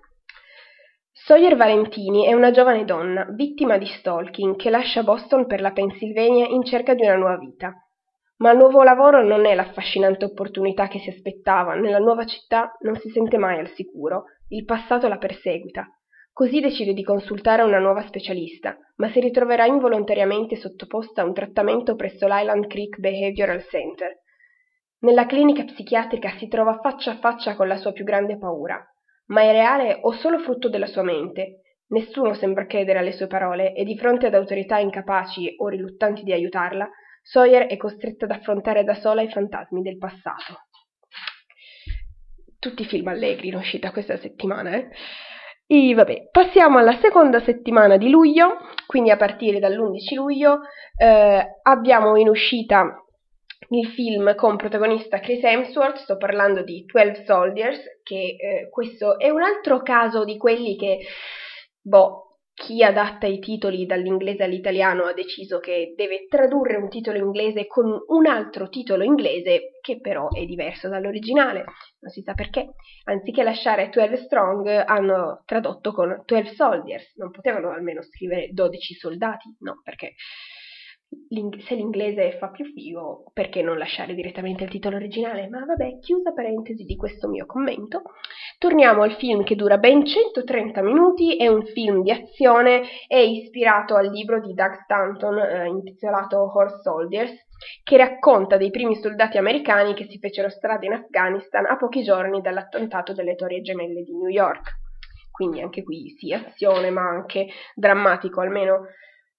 Sawyer 1.11 1.55
Valentini 1.55 2.25
è 2.25 2.33
una 2.33 2.51
giovane 2.51 2.85
donna, 2.85 3.25
vittima 3.29 3.77
di 3.77 3.85
stalking, 3.85 4.55
che 4.55 4.69
lascia 4.69 5.03
Boston 5.03 5.45
per 5.45 5.61
la 5.61 5.71
Pennsylvania 5.71 6.47
in 6.47 6.63
cerca 6.63 6.95
di 6.95 7.03
una 7.03 7.15
nuova 7.15 7.37
vita. 7.37 7.73
Ma 8.37 8.51
il 8.51 8.57
nuovo 8.57 8.83
lavoro 8.83 9.23
non 9.23 9.45
è 9.45 9.53
l'affascinante 9.53 10.25
opportunità 10.25 10.87
che 10.87 10.99
si 10.99 11.09
aspettava, 11.09 11.75
nella 11.75 11.99
nuova 11.99 12.25
città 12.25 12.75
non 12.81 12.95
si 12.95 13.09
sente 13.09 13.37
mai 13.37 13.59
al 13.59 13.69
sicuro, 13.69 14.25
il 14.49 14.65
passato 14.65 15.07
la 15.07 15.17
perseguita. 15.17 15.87
Così 16.33 16.59
decide 16.61 16.93
di 16.93 17.03
consultare 17.03 17.61
una 17.61 17.77
nuova 17.77 18.01
specialista, 18.07 18.75
ma 18.95 19.07
si 19.11 19.19
ritroverà 19.19 19.67
involontariamente 19.67 20.55
sottoposta 20.55 21.21
a 21.21 21.25
un 21.25 21.33
trattamento 21.35 21.93
presso 21.93 22.25
l'Island 22.25 22.65
Creek 22.65 22.97
Behavioral 22.97 23.63
Center. 23.65 24.17
Nella 25.01 25.27
clinica 25.27 25.63
psichiatrica 25.63 26.31
si 26.39 26.47
trova 26.47 26.79
faccia 26.81 27.11
a 27.11 27.17
faccia 27.17 27.55
con 27.55 27.67
la 27.67 27.77
sua 27.77 27.91
più 27.91 28.03
grande 28.03 28.39
paura, 28.39 28.83
ma 29.27 29.41
è 29.43 29.51
reale 29.51 29.99
o 30.01 30.11
solo 30.13 30.39
frutto 30.39 30.69
della 30.69 30.87
sua 30.87 31.03
mente? 31.03 31.61
Nessuno 31.89 32.33
sembra 32.33 32.65
credere 32.65 32.97
alle 32.97 33.11
sue 33.11 33.27
parole 33.27 33.75
e 33.75 33.83
di 33.83 33.95
fronte 33.95 34.25
ad 34.25 34.33
autorità 34.33 34.79
incapaci 34.79 35.53
o 35.59 35.67
riluttanti 35.67 36.23
di 36.23 36.31
aiutarla, 36.31 36.89
Sawyer 37.21 37.67
è 37.67 37.77
costretta 37.77 38.25
ad 38.25 38.31
affrontare 38.31 38.83
da 38.83 38.95
sola 38.95 39.21
i 39.21 39.29
fantasmi 39.29 39.83
del 39.83 39.99
passato. 39.99 40.65
Tutti 42.57 42.81
i 42.81 42.85
film 42.85 43.07
allegri 43.09 43.49
in 43.49 43.55
uscita 43.55 43.91
questa 43.91 44.17
settimana, 44.17 44.71
eh? 44.71 44.89
E 45.75 45.95
vabbè, 45.95 46.29
passiamo 46.29 46.77
alla 46.77 46.99
seconda 47.01 47.39
settimana 47.39 47.97
di 47.97 48.11
luglio, 48.11 48.59
quindi 48.85 49.09
a 49.09 49.17
partire 49.17 49.57
dall'11 49.57 50.13
luglio 50.13 50.59
eh, 50.95 51.59
abbiamo 51.63 52.15
in 52.15 52.29
uscita 52.29 53.03
il 53.69 53.87
film 53.87 54.35
con 54.35 54.55
protagonista 54.55 55.17
Chris 55.17 55.43
Hemsworth, 55.43 55.95
sto 55.95 56.17
parlando 56.17 56.61
di 56.61 56.85
12 56.85 57.25
Soldiers, 57.25 57.79
che 58.03 58.35
eh, 58.39 58.69
questo 58.69 59.17
è 59.17 59.31
un 59.31 59.41
altro 59.41 59.81
caso 59.81 60.23
di 60.23 60.37
quelli 60.37 60.75
che, 60.75 60.99
boh, 61.81 62.32
chi 62.53 62.83
adatta 62.83 63.25
i 63.25 63.39
titoli 63.39 63.85
dall'inglese 63.85 64.43
all'italiano 64.43 65.05
ha 65.05 65.13
deciso 65.13 65.59
che 65.59 65.93
deve 65.95 66.27
tradurre 66.27 66.77
un 66.77 66.87
titolo 66.87 67.17
inglese 67.17 67.65
con 67.65 67.85
un 68.07 68.25
altro 68.27 68.69
titolo 68.69 69.03
inglese 69.03 69.79
che 69.81 69.99
però 69.99 70.29
è 70.29 70.45
diverso 70.45 70.87
dall'originale, 70.87 71.65
non 71.99 72.11
si 72.11 72.21
sa 72.21 72.33
perché. 72.33 72.73
Anziché 73.05 73.43
lasciare 73.43 73.89
12 73.89 74.23
Strong 74.23 74.83
hanno 74.85 75.41
tradotto 75.45 75.91
con 75.91 76.21
12 76.25 76.55
Soldiers, 76.55 77.15
non 77.15 77.31
potevano 77.31 77.71
almeno 77.71 78.01
scrivere 78.01 78.49
12 78.51 78.93
soldati, 78.93 79.55
no, 79.59 79.81
perché 79.83 80.13
se 81.65 81.75
l'inglese 81.75 82.37
fa 82.37 82.49
più 82.49 82.65
figo, 82.65 83.25
perché 83.33 83.61
non 83.61 83.77
lasciare 83.77 84.13
direttamente 84.13 84.63
il 84.63 84.69
titolo 84.69 84.95
originale? 84.95 85.47
Ma 85.47 85.63
vabbè, 85.65 85.99
chiusa 85.99 86.31
parentesi 86.31 86.83
di 86.83 86.95
questo 86.95 87.27
mio 87.27 87.45
commento. 87.45 88.01
Torniamo 88.57 89.03
al 89.03 89.15
film 89.15 89.43
che 89.43 89.55
dura 89.55 89.77
ben 89.77 90.05
130 90.05 90.81
minuti, 90.81 91.35
è 91.35 91.47
un 91.47 91.63
film 91.65 92.03
di 92.03 92.11
azione, 92.11 92.83
è 93.07 93.17
ispirato 93.17 93.95
al 93.95 94.09
libro 94.09 94.39
di 94.39 94.53
Doug 94.53 94.73
Stanton 94.83 95.37
eh, 95.37 95.67
intitolato 95.67 96.51
Horse 96.53 96.81
Soldiers. 96.81 97.31
che 97.83 97.95
racconta 97.95 98.57
dei 98.57 98.71
primi 98.71 98.95
soldati 98.95 99.37
americani 99.37 99.93
che 99.93 100.05
si 100.09 100.19
fecero 100.19 100.49
strada 100.49 100.85
in 100.85 100.93
Afghanistan 100.93 101.65
a 101.65 101.77
pochi 101.77 102.03
giorni 102.03 102.41
dall'attentato 102.41 103.13
delle 103.13 103.35
Torri 103.35 103.61
Gemelle 103.61 104.03
di 104.03 104.11
New 104.13 104.27
York. 104.27 104.81
Quindi 105.31 105.61
anche 105.61 105.81
qui 105.83 106.13
sì, 106.17 106.31
azione, 106.31 106.91
ma 106.91 107.07
anche 107.07 107.47
drammatico, 107.73 108.41
almeno 108.41 108.85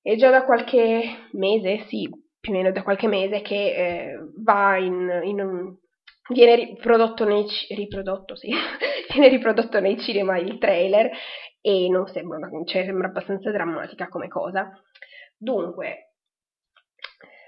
è 0.04 0.16
già 0.16 0.28
da 0.28 0.44
qualche 0.44 1.28
mese, 1.32 1.86
sì, 1.88 2.06
più 2.38 2.52
o 2.52 2.56
meno 2.56 2.70
da 2.72 2.82
qualche 2.82 3.08
mese 3.08 3.40
che 3.40 3.54
eh, 3.54 4.18
va 4.42 4.76
in, 4.76 5.20
in 5.22 5.40
un, 5.40 5.74
viene 6.28 6.56
riprodotto 6.56 7.24
nei, 7.24 7.46
riprodotto, 7.70 8.36
sì, 8.36 8.52
viene 9.10 9.28
riprodotto 9.28 9.80
nei 9.80 9.98
cinema 9.98 10.36
il 10.36 10.58
trailer 10.58 11.10
e 11.62 11.88
non 11.88 12.06
sembra, 12.06 12.38
cioè, 12.66 12.84
sembra 12.84 13.08
abbastanza 13.08 13.50
drammatica 13.50 14.08
come 14.08 14.28
cosa. 14.28 14.78
Dunque, 15.38 16.12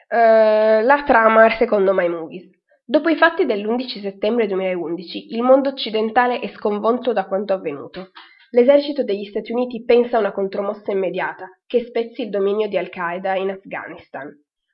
eh, 0.09 0.83
la 0.83 1.03
trama 1.05 1.51
secondo 1.59 1.93
My 1.93 2.09
Movies. 2.09 2.49
Dopo 2.83 3.11
i 3.11 3.17
fatti 3.17 3.45
dell'11 3.45 4.01
settembre 4.01 4.47
2011, 4.47 5.35
il 5.35 5.43
mondo 5.43 5.69
occidentale 5.69 6.39
è 6.39 6.49
sconvolto 6.55 7.13
da 7.13 7.27
quanto 7.27 7.53
avvenuto. 7.53 8.13
L'esercito 8.51 9.03
degli 9.03 9.25
Stati 9.25 9.53
Uniti 9.53 9.85
pensa 9.85 10.17
a 10.17 10.21
una 10.21 10.33
contromossa 10.33 10.93
immediata 10.93 11.49
che 11.67 11.85
spezzi 11.85 12.23
il 12.23 12.31
dominio 12.31 12.69
di 12.69 12.77
Al-Qaeda 12.77 13.35
in 13.35 13.51
Afghanistan. 13.51 14.31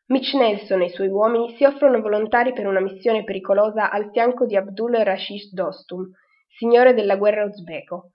Mitch 0.07 0.35
Nelson 0.35 0.83
e 0.83 0.87
i 0.87 0.91
suoi 0.91 1.09
uomini 1.09 1.55
si 1.57 1.65
offrono 1.65 2.01
volontari 2.01 2.53
per 2.53 2.67
una 2.67 2.81
missione 2.81 3.25
pericolosa 3.25 3.91
al 3.91 4.11
fianco 4.11 4.45
di 4.45 4.57
Abdul 4.57 4.93
Rashid 4.93 5.53
Dostum, 5.53 6.07
signore 6.49 6.93
della 6.93 7.17
guerra 7.17 7.45
uzbeko, 7.45 8.11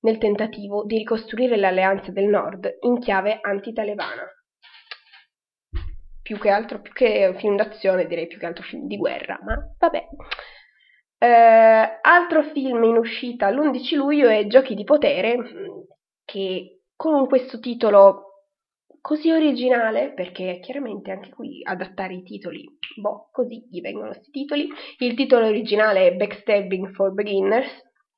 nel 0.00 0.18
tentativo 0.18 0.84
di 0.84 0.98
ricostruire 0.98 1.56
l'alleanza 1.56 2.10
del 2.10 2.26
nord 2.26 2.78
in 2.80 2.98
chiave 2.98 3.38
anti-talebana. 3.40 4.26
Più 6.22 6.38
che 6.38 6.50
altro, 6.50 6.80
più 6.80 6.92
che 6.92 7.34
film 7.38 7.56
d'azione, 7.56 8.06
direi 8.06 8.26
più 8.26 8.38
che 8.38 8.46
altro 8.46 8.64
film 8.64 8.86
di 8.86 8.96
guerra, 8.96 9.38
ma 9.42 9.56
vabbè. 9.78 10.06
Eh, 11.20 11.98
altro 12.00 12.42
film 12.52 12.84
in 12.84 12.96
uscita 12.96 13.50
l'11 13.50 13.96
luglio 13.96 14.28
è 14.28 14.46
Giochi 14.46 14.74
di 14.74 14.84
potere, 14.84 15.36
che 16.24 16.82
con 16.94 17.26
questo 17.26 17.58
titolo 17.58 18.24
così 19.00 19.30
originale, 19.30 20.12
perché 20.12 20.60
chiaramente 20.60 21.10
anche 21.10 21.30
qui 21.30 21.60
adattare 21.62 22.14
i 22.14 22.22
titoli, 22.22 22.64
boh, 23.00 23.30
così 23.32 23.66
gli 23.70 23.80
vengono 23.80 24.10
questi 24.10 24.30
titoli. 24.30 24.68
Il 24.98 25.14
titolo 25.14 25.46
originale 25.46 26.08
è 26.08 26.14
Backstabbing 26.14 26.90
for 26.92 27.12
Beginners, 27.12 27.68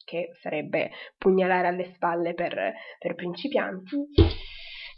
che 0.04 0.30
sarebbe 0.40 0.90
pugnalare 1.16 1.68
alle 1.68 1.92
spalle 1.94 2.34
per, 2.34 2.74
per 2.98 3.14
principianti. 3.14 3.96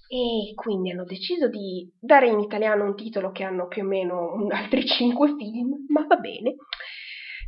E 0.08 0.54
quindi 0.54 0.90
hanno 0.90 1.04
deciso 1.04 1.48
di 1.48 1.90
dare 1.98 2.28
in 2.28 2.40
italiano 2.40 2.84
un 2.84 2.94
titolo 2.94 3.30
che 3.30 3.44
hanno 3.44 3.66
più 3.68 3.82
o 3.82 3.86
meno 3.86 4.32
altri 4.50 4.84
5 4.84 5.34
film, 5.36 5.86
ma 5.88 6.04
va 6.06 6.16
bene. 6.16 6.54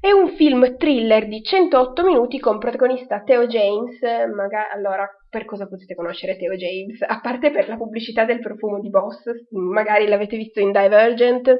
È 0.05 0.13
un 0.13 0.29
film 0.37 0.77
thriller 0.77 1.27
di 1.27 1.43
108 1.43 2.05
minuti 2.05 2.39
con 2.39 2.59
protagonista 2.59 3.23
Theo 3.23 3.47
James. 3.47 3.99
Magari, 4.35 4.71
allora, 4.75 5.09
per 5.31 5.47
cosa 5.47 5.67
potete 5.67 5.95
conoscere 5.95 6.37
Theo 6.37 6.53
James? 6.57 7.01
A 7.01 7.21
parte 7.23 7.51
per 7.51 7.69
la 7.69 7.79
pubblicità 7.79 8.27
del 8.27 8.41
profumo 8.41 8.81
di 8.81 8.91
Boss, 8.91 9.23
magari 9.53 10.07
l'avete 10.07 10.37
visto 10.37 10.61
in 10.61 10.73
Divergent, 10.73 11.51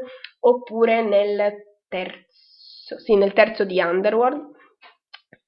oppure 0.41 1.01
nel 1.01 1.55
terzo, 1.89 2.99
sì, 2.99 3.17
nel 3.17 3.33
terzo 3.33 3.65
di 3.65 3.81
Underworld. 3.81 4.51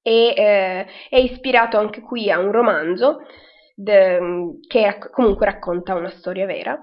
E, 0.01 0.33
eh, 0.35 0.87
è 1.11 1.19
ispirato 1.19 1.77
anche 1.77 2.01
qui 2.01 2.31
a 2.31 2.39
un 2.39 2.51
romanzo 2.51 3.27
de, 3.75 4.57
che 4.67 4.99
comunque 5.11 5.45
racconta 5.45 5.93
una 5.93 6.09
storia 6.13 6.47
vera. 6.47 6.83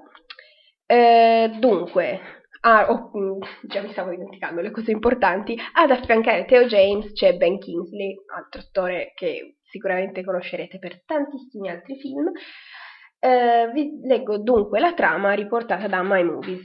Eh, 0.86 1.50
dunque, 1.58 2.43
Ah, 2.66 2.90
oh, 2.90 3.40
già 3.64 3.82
mi 3.82 3.92
stavo 3.92 4.12
dimenticando 4.12 4.62
le 4.62 4.72
cose 4.72 4.92
importanti. 4.92 5.58
Ad 5.74 5.92
affiancare 5.92 6.46
Theo 6.46 6.64
James 6.64 7.12
c'è 7.12 7.36
Ben 7.36 7.60
Kingsley, 7.60 8.16
altro 8.34 8.62
attore 8.62 9.12
che 9.16 9.58
sicuramente 9.64 10.24
conoscerete 10.24 10.80
per 10.80 11.04
tantissimi 11.04 11.70
altri 11.70 11.98
film. 12.00 12.32
Eh, 13.20 13.70
vi 13.74 14.00
leggo 14.06 14.38
dunque 14.38 14.80
la 14.80 14.94
trama 14.94 15.34
riportata 15.34 15.88
da 15.90 16.04
My 16.04 16.24
Movies. 16.24 16.64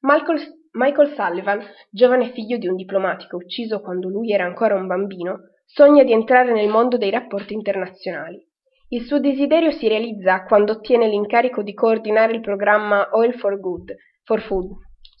Michael, 0.00 0.40
Michael 0.72 1.14
Sullivan, 1.14 1.60
giovane 1.90 2.32
figlio 2.32 2.56
di 2.56 2.66
un 2.66 2.74
diplomatico 2.74 3.36
ucciso 3.36 3.80
quando 3.80 4.08
lui 4.08 4.32
era 4.32 4.44
ancora 4.44 4.74
un 4.74 4.88
bambino, 4.88 5.50
sogna 5.64 6.02
di 6.02 6.12
entrare 6.12 6.52
nel 6.52 6.68
mondo 6.68 6.96
dei 6.96 7.10
rapporti 7.10 7.54
internazionali. 7.54 8.44
Il 8.88 9.04
suo 9.04 9.20
desiderio 9.20 9.70
si 9.70 9.86
realizza 9.86 10.42
quando 10.42 10.72
ottiene 10.72 11.06
l'incarico 11.06 11.62
di 11.62 11.72
coordinare 11.72 12.32
il 12.32 12.40
programma 12.40 13.10
Oil 13.12 13.34
for 13.34 13.60
Good, 13.60 13.94
for 14.24 14.40
Food, 14.40 14.72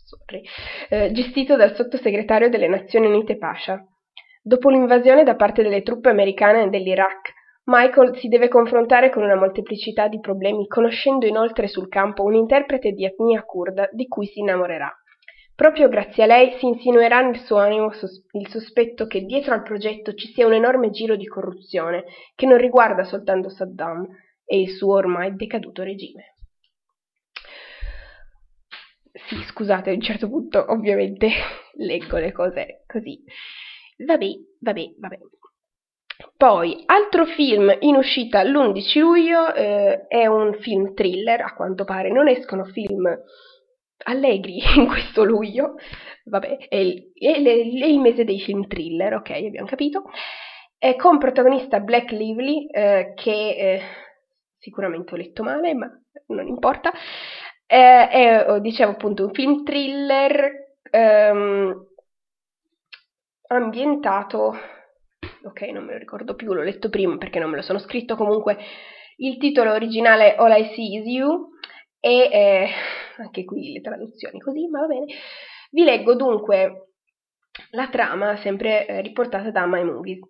sorry, 0.04 0.42
eh, 0.90 1.10
gestito 1.12 1.56
dal 1.56 1.74
sottosegretario 1.74 2.48
delle 2.48 2.68
Nazioni 2.68 3.06
Unite 3.06 3.36
Pasha. 3.36 3.82
Dopo 4.42 4.68
l'invasione 4.68 5.24
da 5.24 5.34
parte 5.34 5.62
delle 5.62 5.82
truppe 5.82 6.10
americane 6.10 6.68
dell'Iraq, 6.68 7.32
Michael 7.64 8.18
si 8.18 8.28
deve 8.28 8.48
confrontare 8.48 9.08
con 9.08 9.22
una 9.22 9.36
molteplicità 9.36 10.06
di 10.06 10.20
problemi, 10.20 10.66
conoscendo 10.66 11.26
inoltre 11.26 11.66
sul 11.66 11.88
campo 11.88 12.22
un 12.22 12.34
interprete 12.34 12.92
di 12.92 13.06
etnia 13.06 13.42
kurda 13.42 13.88
di 13.90 14.06
cui 14.06 14.26
si 14.26 14.40
innamorerà. 14.40 14.92
Proprio 15.56 15.88
grazie 15.88 16.24
a 16.24 16.26
lei 16.26 16.58
si 16.58 16.66
insinuerà 16.66 17.22
nel 17.22 17.38
suo 17.38 17.56
animo 17.56 17.90
il 18.32 18.48
sospetto 18.48 19.06
che 19.06 19.22
dietro 19.22 19.54
al 19.54 19.62
progetto 19.62 20.12
ci 20.12 20.26
sia 20.32 20.46
un 20.46 20.52
enorme 20.52 20.90
giro 20.90 21.16
di 21.16 21.26
corruzione 21.26 22.04
che 22.34 22.44
non 22.44 22.58
riguarda 22.58 23.04
soltanto 23.04 23.48
Saddam 23.48 24.04
e 24.44 24.60
il 24.60 24.68
suo 24.68 24.94
ormai 24.94 25.34
decaduto 25.34 25.82
regime. 25.82 26.33
Sì, 29.28 29.36
scusate, 29.44 29.90
a 29.90 29.92
un 29.92 30.00
certo 30.00 30.28
punto 30.28 30.64
ovviamente 30.72 31.28
leggo 31.78 32.18
le 32.18 32.32
cose 32.32 32.82
così. 32.86 33.22
Vabbè, 34.04 34.26
vabbè, 34.60 34.94
vabbè. 34.98 35.18
Poi, 36.36 36.82
altro 36.86 37.24
film 37.24 37.76
in 37.80 37.94
uscita 37.94 38.42
l'11 38.42 38.98
luglio 38.98 39.54
eh, 39.54 40.06
è 40.08 40.26
un 40.26 40.54
film 40.54 40.94
thriller, 40.94 41.40
a 41.42 41.54
quanto 41.54 41.84
pare 41.84 42.10
non 42.10 42.28
escono 42.28 42.64
film 42.64 43.06
allegri 44.06 44.58
in 44.76 44.86
questo 44.86 45.22
luglio, 45.24 45.76
vabbè, 46.24 46.68
è 46.68 46.76
il, 46.76 47.12
è, 47.14 47.40
è 47.40 47.86
il 47.86 48.00
mese 48.00 48.24
dei 48.24 48.40
film 48.40 48.66
thriller, 48.66 49.14
ok, 49.14 49.30
abbiamo 49.30 49.68
capito, 49.68 50.04
è 50.76 50.96
con 50.96 51.18
protagonista 51.18 51.78
Black 51.80 52.10
Lively, 52.10 52.66
eh, 52.66 53.12
che 53.14 53.30
eh, 53.30 53.80
sicuramente 54.58 55.14
ho 55.14 55.16
letto 55.16 55.42
male, 55.44 55.72
ma 55.74 55.88
non 56.26 56.46
importa, 56.48 56.92
eh, 57.66 58.08
è, 58.08 58.44
oh, 58.48 58.58
dicevo 58.58 58.92
appunto, 58.92 59.24
un 59.24 59.32
film 59.32 59.64
thriller 59.64 60.76
ehm, 60.90 61.86
ambientato, 63.48 64.56
ok, 65.44 65.60
non 65.68 65.84
me 65.84 65.92
lo 65.92 65.98
ricordo 65.98 66.34
più, 66.34 66.52
l'ho 66.52 66.62
letto 66.62 66.88
prima 66.88 67.16
perché 67.16 67.38
non 67.38 67.50
me 67.50 67.56
lo 67.56 67.62
sono 67.62 67.78
scritto, 67.78 68.16
comunque 68.16 68.58
il 69.16 69.38
titolo 69.38 69.72
originale 69.72 70.34
All 70.34 70.56
I 70.56 70.72
See 70.74 70.98
Is 70.98 71.06
You 71.06 71.50
e 72.00 72.28
eh, 72.32 72.68
anche 73.18 73.44
qui 73.44 73.72
le 73.72 73.80
traduzioni 73.80 74.40
così, 74.40 74.66
ma 74.68 74.80
va 74.80 74.86
bene. 74.86 75.06
Vi 75.70 75.84
leggo 75.84 76.14
dunque 76.14 76.88
la 77.70 77.88
trama 77.88 78.36
sempre 78.38 78.86
eh, 78.86 79.00
riportata 79.00 79.50
da 79.50 79.66
My 79.66 79.84
Movies. 79.84 80.20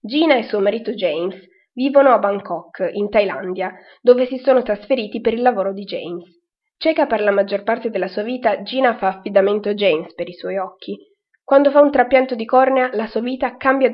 Gina 0.00 0.36
e 0.36 0.42
suo 0.42 0.60
marito 0.60 0.92
James 0.92 1.34
vivono 1.72 2.12
a 2.12 2.18
Bangkok, 2.18 2.90
in 2.92 3.08
Thailandia, 3.08 3.74
dove 4.00 4.26
si 4.26 4.38
sono 4.38 4.62
trasferiti 4.62 5.20
per 5.20 5.32
il 5.32 5.42
lavoro 5.42 5.72
di 5.72 5.84
James. 5.84 6.42
Cieca 6.76 7.06
per 7.06 7.20
la 7.20 7.30
maggior 7.30 7.62
parte 7.62 7.90
della 7.90 8.08
sua 8.08 8.22
vita, 8.22 8.62
Gina 8.62 8.96
fa 8.96 9.08
affidamento 9.08 9.68
a 9.68 9.74
James 9.74 10.14
per 10.14 10.28
i 10.28 10.34
suoi 10.34 10.58
occhi. 10.58 10.96
Quando 11.42 11.70
fa 11.70 11.80
un 11.80 11.90
trapianto 11.90 12.34
di 12.34 12.46
cornea, 12.46 12.90
la 12.94 13.06
sua 13.06 13.20
vita 13.20 13.56
cambia 13.56 13.90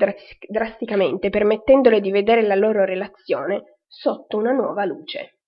drasticamente, 0.48 1.30
permettendole 1.30 2.00
di 2.00 2.10
vedere 2.10 2.42
la 2.42 2.54
loro 2.54 2.84
relazione 2.84 3.78
sotto 3.86 4.36
una 4.36 4.52
nuova 4.52 4.84
luce. 4.84 5.38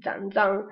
Zan 0.00 0.30
zan. 0.30 0.66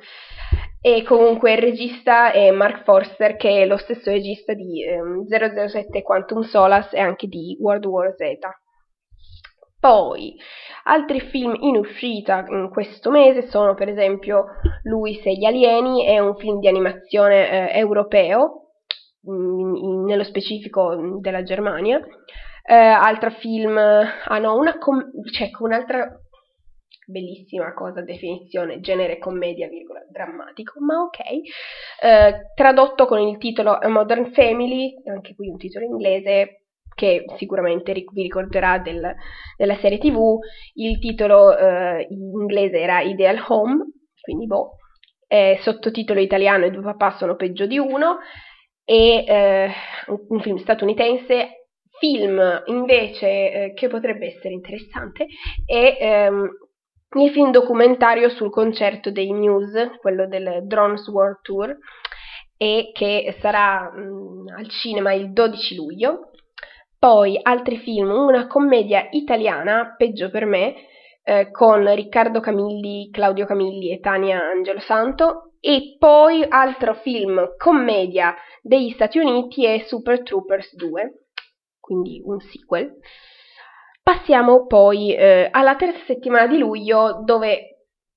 E 0.81 1.03
comunque 1.03 1.53
il 1.53 1.59
regista 1.59 2.33
è 2.33 2.51
Mark 2.51 2.85
Forster, 2.85 3.37
che 3.37 3.63
è 3.63 3.67
lo 3.67 3.77
stesso 3.77 4.11
regista 4.11 4.55
di 4.55 4.85
ehm, 4.85 5.25
007 5.27 6.03
Quantum 6.03 6.43
Solace 6.43 6.97
e 6.97 7.01
anche 7.01 7.27
di 7.27 7.57
World 7.61 7.87
War 7.87 8.15
Z. 8.15 8.23
Poi, 9.85 10.35
altri 10.85 11.21
film 11.21 11.55
in 11.61 11.77
uscita 11.77 12.47
in 12.49 12.71
questo 12.71 13.11
mese 13.11 13.51
sono 13.51 13.75
per 13.75 13.91
esempio 13.91 14.47
Luis 14.85 15.21
e 15.27 15.35
gli 15.35 15.45
alieni, 15.45 16.07
è 16.07 16.19
un 16.21 16.35
film 16.37 16.59
di 16.59 16.69
animazione 16.69 17.71
eh, 17.71 17.79
europeo, 17.79 18.71
in, 19.25 19.77
in, 19.77 20.05
nello 20.05 20.25
specifico 20.25 21.19
della 21.21 21.43
Germania. 21.43 22.01
Eh, 22.67 22.75
altro 22.75 23.29
film, 23.33 23.77
ah 23.77 24.39
no, 24.39 24.57
una 24.57 24.79
com- 24.79 25.05
cioè, 25.31 25.51
un'altra 25.59 26.19
bellissima 27.07 27.75
cosa, 27.75 28.01
definizione, 28.01 28.81
genere 28.81 29.19
commedia, 29.19 29.69
virgola, 29.69 30.01
drammatico, 30.11 30.81
ma 30.81 31.03
ok, 31.03 31.19
eh, 32.01 32.53
tradotto 32.55 33.05
con 33.05 33.19
il 33.19 33.37
titolo 33.37 33.77
A 33.77 33.89
Modern 33.89 34.33
Family, 34.33 34.95
anche 35.05 35.35
qui 35.35 35.51
un 35.51 35.59
titolo 35.59 35.85
inglese, 35.85 36.64
che 36.95 37.25
sicuramente 37.37 37.93
vi 37.93 38.23
ricorderà 38.23 38.79
del, 38.79 39.15
della 39.57 39.77
serie 39.77 39.99
tv, 39.99 40.39
il 40.75 40.99
titolo 40.99 41.57
eh, 41.57 42.07
in 42.09 42.41
inglese 42.41 42.79
era 42.79 43.01
Ideal 43.01 43.45
Home, 43.49 43.85
quindi 44.21 44.47
boh, 44.47 44.77
eh, 45.27 45.59
sottotitolo 45.63 46.21
italiano 46.21 46.67
I 46.67 46.71
due 46.71 46.83
papà 46.83 47.17
sono 47.17 47.37
peggio 47.37 47.67
di 47.67 47.79
uno, 47.79 48.19
e 48.85 49.25
eh, 49.27 49.71
un 50.29 50.41
film 50.41 50.59
statunitense, 50.59 51.69
film 51.99 52.63
invece 52.67 53.27
eh, 53.27 53.73
che 53.75 53.89
potrebbe 53.89 54.35
essere 54.35 54.53
interessante 54.53 55.27
è 55.65 55.97
ehm, 56.01 56.49
il 57.17 57.31
film 57.31 57.51
documentario 57.51 58.29
sul 58.29 58.51
concerto 58.51 59.11
dei 59.11 59.33
Muse, 59.33 59.97
quello 60.01 60.27
del 60.27 60.63
Drones 60.65 61.07
World 61.09 61.39
Tour, 61.43 61.77
e 62.57 62.91
che 62.93 63.37
sarà 63.41 63.91
mh, 63.93 64.01
mm, 64.01 64.47
al 64.57 64.69
cinema 64.69 65.13
il 65.13 65.33
12 65.33 65.77
luglio. 65.77 66.31
Poi 67.05 67.39
altri 67.43 67.77
film, 67.77 68.13
una 68.13 68.47
commedia 68.47 69.09
italiana, 69.11 69.95
peggio 69.95 70.31
per 70.31 70.47
me, 70.47 70.75
eh, 71.23 71.51
con 71.51 71.95
Riccardo 71.95 72.41
Camilli, 72.41 73.11
Claudio 73.11 73.45
Camilli 73.45 73.93
e 73.93 74.01
Tania 74.01 74.41
Angelo 74.41 74.81
Santo, 74.81 75.53
e 75.61 75.97
poi 75.99 76.47
altro 76.49 76.95
film 76.95 77.57
commedia 77.59 78.35
degli 78.63 78.89
Stati 78.93 79.19
Uniti 79.19 79.67
è 79.67 79.85
Super 79.87 80.23
Troopers 80.23 80.75
2, 80.77 81.27
quindi 81.79 82.23
un 82.25 82.41
sequel. 82.41 82.95
Passiamo 84.03 84.65
poi 84.65 85.15
eh, 85.15 85.49
alla 85.51 85.77
terza 85.77 86.03
settimana 86.07 86.47
di 86.47 86.57
luglio 86.57 87.21
dove 87.23 87.74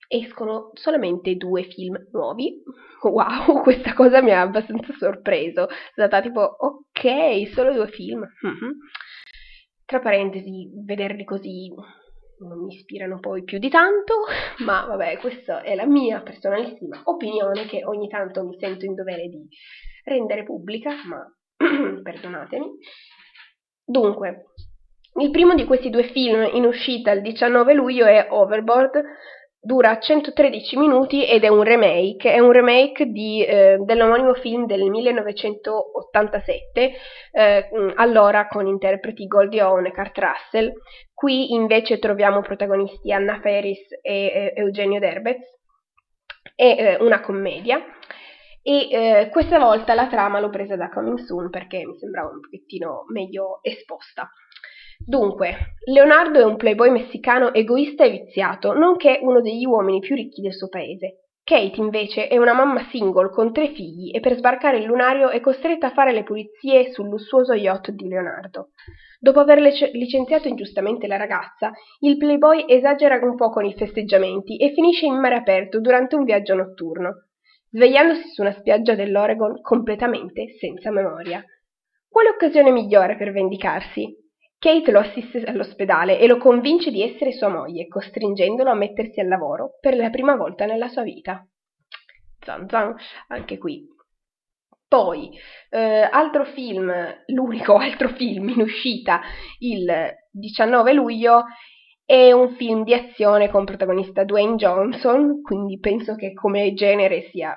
escono 0.07 0.71
solamente 0.73 1.35
due 1.35 1.63
film 1.63 1.97
nuovi. 2.11 2.63
Wow, 3.01 3.61
questa 3.63 3.93
cosa 3.93 4.21
mi 4.21 4.31
ha 4.31 4.41
abbastanza 4.41 4.93
sorpreso. 4.97 5.67
È 5.69 5.73
stata 5.91 6.21
tipo, 6.21 6.41
ok, 6.41 7.47
solo 7.53 7.73
due 7.73 7.89
film. 7.89 8.19
Mm-hmm. 8.19 8.71
Tra 9.85 9.99
parentesi, 9.99 10.69
vederli 10.83 11.23
così 11.23 11.71
non 12.39 12.65
mi 12.65 12.75
ispirano 12.75 13.19
poi 13.19 13.43
più 13.43 13.57
di 13.57 13.69
tanto, 13.69 14.13
ma 14.65 14.85
vabbè, 14.85 15.17
questa 15.17 15.61
è 15.61 15.75
la 15.75 15.85
mia 15.85 16.21
personalissima 16.21 17.01
opinione 17.05 17.65
che 17.65 17.83
ogni 17.83 18.07
tanto 18.07 18.45
mi 18.45 18.57
sento 18.59 18.85
in 18.85 18.93
dovere 18.93 19.27
di 19.27 19.47
rendere 20.03 20.43
pubblica, 20.43 20.91
ma 21.05 21.25
perdonatemi. 22.01 22.65
Dunque, 23.83 24.45
il 25.19 25.31
primo 25.31 25.55
di 25.55 25.65
questi 25.65 25.89
due 25.89 26.03
film 26.11 26.47
in 26.53 26.65
uscita 26.65 27.11
il 27.11 27.21
19 27.21 27.73
luglio 27.73 28.05
è 28.05 28.27
Overboard, 28.29 29.01
dura 29.59 29.99
113 29.99 30.77
minuti 30.77 31.25
ed 31.25 31.43
è 31.43 31.47
un 31.47 31.63
remake, 31.63 32.31
è 32.31 32.39
un 32.39 32.51
remake 32.51 33.07
di, 33.07 33.43
eh, 33.43 33.77
dell'omonimo 33.79 34.33
film 34.35 34.65
del 34.65 34.89
1987, 34.89 36.93
eh, 37.31 37.69
allora 37.95 38.47
con 38.47 38.67
interpreti 38.67 39.27
Goldie 39.27 39.61
Hawn 39.61 39.87
e 39.87 39.91
Kurt 39.91 40.17
Russell. 40.17 40.71
Qui 41.13 41.53
invece 41.53 41.99
troviamo 41.99 42.41
protagonisti 42.41 43.11
Anna 43.11 43.39
Ferris 43.41 43.91
e 44.01 44.25
eh, 44.25 44.53
Eugenio 44.55 44.99
Derbez, 44.99 45.55
è 46.55 46.97
una 46.99 47.19
commedia. 47.21 47.83
E 48.61 48.89
eh, 48.91 49.29
questa 49.29 49.59
volta 49.59 49.93
la 49.93 50.07
trama 50.07 50.41
l'ho 50.41 50.49
presa 50.49 50.75
da 50.75 50.89
Coming 50.89 51.19
Soon 51.19 51.49
perché 51.49 51.85
mi 51.85 51.97
sembrava 51.97 52.29
un 52.29 52.41
pochettino 52.41 53.05
meglio 53.13 53.59
esposta. 53.61 54.29
Dunque, 55.05 55.75
Leonardo 55.85 56.39
è 56.39 56.43
un 56.43 56.57
playboy 56.57 56.89
messicano 56.89 57.53
egoista 57.53 58.03
e 58.03 58.09
viziato, 58.09 58.73
nonché 58.73 59.19
uno 59.21 59.41
degli 59.41 59.65
uomini 59.65 59.99
più 59.99 60.15
ricchi 60.15 60.41
del 60.41 60.53
suo 60.53 60.67
paese. 60.67 61.27
Kate, 61.47 61.79
invece, 61.79 62.27
è 62.27 62.37
una 62.37 62.53
mamma 62.53 62.85
single 62.89 63.29
con 63.29 63.53
tre 63.53 63.69
figli 63.69 64.13
e 64.13 64.19
per 64.19 64.35
sbarcare 64.35 64.79
il 64.79 64.83
lunario 64.83 65.29
è 65.29 65.39
costretta 65.39 65.87
a 65.87 65.93
fare 65.93 66.11
le 66.11 66.23
pulizie 66.23 66.91
sul 66.91 67.07
lussuoso 67.07 67.53
yacht 67.53 67.91
di 67.91 68.05
Leonardo. 68.05 68.71
Dopo 69.17 69.39
aver 69.39 69.59
licenziato 69.59 70.49
ingiustamente 70.49 71.07
la 71.07 71.15
ragazza, 71.15 71.71
il 72.01 72.17
playboy 72.17 72.65
esagera 72.67 73.17
un 73.21 73.37
po' 73.37 73.49
con 73.49 73.63
i 73.63 73.73
festeggiamenti 73.73 74.57
e 74.57 74.73
finisce 74.73 75.05
in 75.05 75.17
mare 75.17 75.35
aperto 75.35 75.79
durante 75.79 76.17
un 76.17 76.25
viaggio 76.25 76.53
notturno, 76.53 77.27
svegliandosi 77.69 78.27
su 78.27 78.41
una 78.41 78.51
spiaggia 78.51 78.95
dell'Oregon 78.95 79.61
completamente 79.61 80.57
senza 80.59 80.91
memoria. 80.91 81.41
Quale 82.09 82.27
occasione 82.27 82.71
migliore 82.71 83.15
per 83.15 83.31
vendicarsi? 83.31 84.13
Kate 84.59 84.91
lo 84.91 84.99
assiste 84.99 85.43
all'ospedale 85.43 86.19
e 86.19 86.27
lo 86.27 86.37
convince 86.37 86.89
di 86.89 87.03
essere 87.03 87.31
sua 87.31 87.47
moglie, 87.47 87.87
costringendolo 87.87 88.71
a 88.71 88.75
mettersi 88.75 89.19
al 89.19 89.27
lavoro 89.27 89.77
per 89.79 89.95
la 89.95 90.09
prima 90.09 90.35
volta 90.35 90.65
nella 90.65 90.87
sua 90.87 91.03
vita. 91.03 91.45
Zan 92.39 92.67
zan, 92.67 92.95
anche 93.27 93.57
qui. 93.57 93.85
Poi, 94.87 95.29
eh, 95.69 96.07
altro 96.09 96.45
film, 96.45 96.91
l'unico 97.27 97.75
altro 97.77 98.09
film 98.09 98.49
in 98.49 98.61
uscita 98.61 99.21
il 99.59 99.91
19 100.31 100.93
luglio 100.93 101.43
è 102.05 102.31
un 102.31 102.55
film 102.55 102.83
di 102.85 102.93
azione 102.93 103.49
con 103.49 103.65
protagonista 103.65 104.23
Dwayne 104.23 104.55
Johnson, 104.55 105.41
quindi 105.41 105.77
penso 105.77 106.15
che 106.15 106.33
come 106.33 106.73
genere 106.73 107.29
sia 107.31 107.55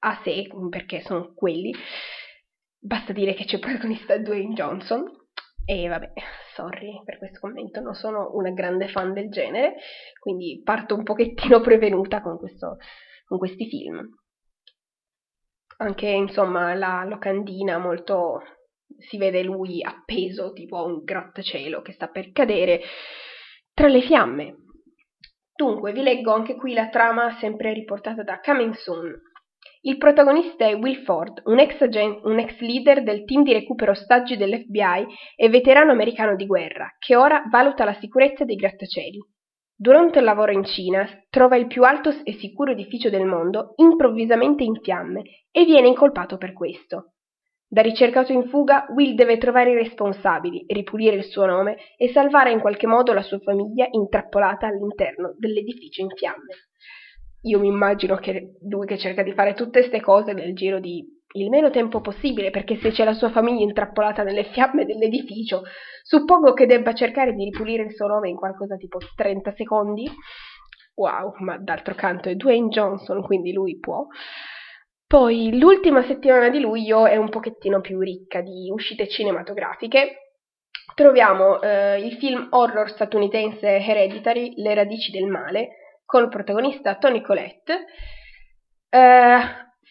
a 0.00 0.20
sé, 0.24 0.48
perché 0.68 1.00
sono 1.02 1.32
quelli. 1.34 1.72
Basta 2.78 3.12
dire 3.12 3.32
che 3.34 3.44
c'è 3.44 3.60
protagonista 3.60 4.18
Dwayne 4.18 4.54
Johnson. 4.54 5.04
E 5.66 5.88
vabbè, 5.88 6.12
sorry 6.54 7.02
per 7.04 7.16
questo 7.18 7.40
commento, 7.40 7.80
non 7.80 7.94
sono 7.94 8.30
una 8.34 8.50
grande 8.50 8.88
fan 8.88 9.14
del 9.14 9.30
genere, 9.30 9.76
quindi 10.18 10.60
parto 10.62 10.94
un 10.94 11.02
pochettino 11.02 11.60
prevenuta 11.62 12.20
con, 12.20 12.38
questo, 12.38 12.76
con 13.24 13.38
questi 13.38 13.66
film. 13.68 14.06
Anche, 15.78 16.06
insomma, 16.06 16.74
la 16.74 17.04
locandina 17.04 17.78
molto... 17.78 18.42
si 18.98 19.16
vede 19.16 19.42
lui 19.42 19.82
appeso 19.82 20.52
tipo 20.52 20.76
a 20.78 20.84
un 20.84 21.02
grattacielo 21.02 21.82
che 21.82 21.92
sta 21.92 22.08
per 22.08 22.30
cadere 22.30 22.82
tra 23.72 23.88
le 23.88 24.02
fiamme. 24.02 24.56
Dunque, 25.56 25.92
vi 25.92 26.02
leggo 26.02 26.32
anche 26.32 26.56
qui 26.56 26.74
la 26.74 26.88
trama 26.88 27.36
sempre 27.38 27.72
riportata 27.72 28.22
da 28.22 28.40
Coming 28.40 28.74
Soon. 28.74 29.12
Il 29.86 29.98
protagonista 29.98 30.66
è 30.66 30.74
Will 30.76 31.02
Ford, 31.02 31.42
un 31.44 31.58
ex, 31.58 31.78
agent, 31.82 32.24
un 32.24 32.38
ex 32.38 32.58
leader 32.60 33.02
del 33.02 33.26
team 33.26 33.42
di 33.42 33.52
recupero 33.52 33.90
ostaggi 33.90 34.34
dell'FBI 34.34 35.06
e 35.36 35.50
veterano 35.50 35.92
americano 35.92 36.36
di 36.36 36.46
guerra, 36.46 36.88
che 36.98 37.14
ora 37.14 37.42
valuta 37.50 37.84
la 37.84 37.92
sicurezza 38.00 38.46
dei 38.46 38.56
grattacieli. 38.56 39.18
Durante 39.76 40.20
il 40.20 40.24
lavoro 40.24 40.52
in 40.52 40.64
Cina 40.64 41.06
trova 41.28 41.56
il 41.56 41.66
più 41.66 41.82
alto 41.82 42.08
e 42.24 42.32
sicuro 42.32 42.70
edificio 42.70 43.10
del 43.10 43.26
mondo 43.26 43.74
improvvisamente 43.76 44.64
in 44.64 44.80
fiamme 44.80 45.22
e 45.50 45.66
viene 45.66 45.88
incolpato 45.88 46.38
per 46.38 46.54
questo. 46.54 47.16
Da 47.68 47.82
ricercato 47.82 48.32
in 48.32 48.48
fuga, 48.48 48.86
Will 48.88 49.14
deve 49.14 49.36
trovare 49.36 49.72
i 49.72 49.74
responsabili, 49.74 50.64
ripulire 50.68 51.16
il 51.16 51.24
suo 51.24 51.44
nome 51.44 51.76
e 51.98 52.08
salvare 52.08 52.52
in 52.52 52.60
qualche 52.60 52.86
modo 52.86 53.12
la 53.12 53.22
sua 53.22 53.38
famiglia 53.40 53.86
intrappolata 53.90 54.66
all'interno 54.66 55.34
dell'edificio 55.36 56.00
in 56.00 56.08
fiamme 56.08 56.54
io 57.44 57.58
mi 57.58 57.68
immagino 57.68 58.16
che 58.16 58.56
lui 58.68 58.86
che 58.86 58.98
cerca 58.98 59.22
di 59.22 59.32
fare 59.32 59.54
tutte 59.54 59.80
queste 59.80 60.00
cose 60.00 60.32
nel 60.32 60.54
giro 60.54 60.78
di 60.80 61.04
il 61.36 61.48
meno 61.48 61.70
tempo 61.70 62.00
possibile, 62.00 62.50
perché 62.50 62.76
se 62.76 62.90
c'è 62.90 63.04
la 63.04 63.12
sua 63.12 63.30
famiglia 63.30 63.62
intrappolata 63.62 64.22
nelle 64.22 64.44
fiamme 64.44 64.84
dell'edificio, 64.84 65.62
suppongo 66.02 66.52
che 66.52 66.66
debba 66.66 66.94
cercare 66.94 67.32
di 67.32 67.44
ripulire 67.44 67.82
il 67.82 67.92
suo 67.92 68.06
nome 68.06 68.28
in 68.28 68.36
qualcosa 68.36 68.76
tipo 68.76 68.98
30 69.16 69.52
secondi. 69.56 70.08
Wow, 70.94 71.34
ma 71.38 71.58
d'altro 71.58 71.94
canto 71.94 72.28
è 72.28 72.36
Dwayne 72.36 72.68
Johnson, 72.68 73.20
quindi 73.22 73.52
lui 73.52 73.78
può. 73.80 74.06
Poi 75.06 75.58
l'ultima 75.58 76.04
settimana 76.04 76.48
di 76.50 76.60
luglio 76.60 77.06
è 77.06 77.16
un 77.16 77.28
pochettino 77.28 77.80
più 77.80 77.98
ricca 77.98 78.40
di 78.40 78.70
uscite 78.72 79.08
cinematografiche. 79.08 80.36
Troviamo 80.94 81.60
eh, 81.60 81.98
il 81.98 82.14
film 82.14 82.46
horror 82.50 82.88
statunitense 82.90 83.78
Hereditary, 83.78 84.54
Le 84.56 84.74
radici 84.74 85.10
del 85.10 85.26
male, 85.26 85.83
col 86.14 86.28
protagonista 86.28 86.94
Tony 86.94 87.20
Collette, 87.20 87.86
eh, 88.88 89.38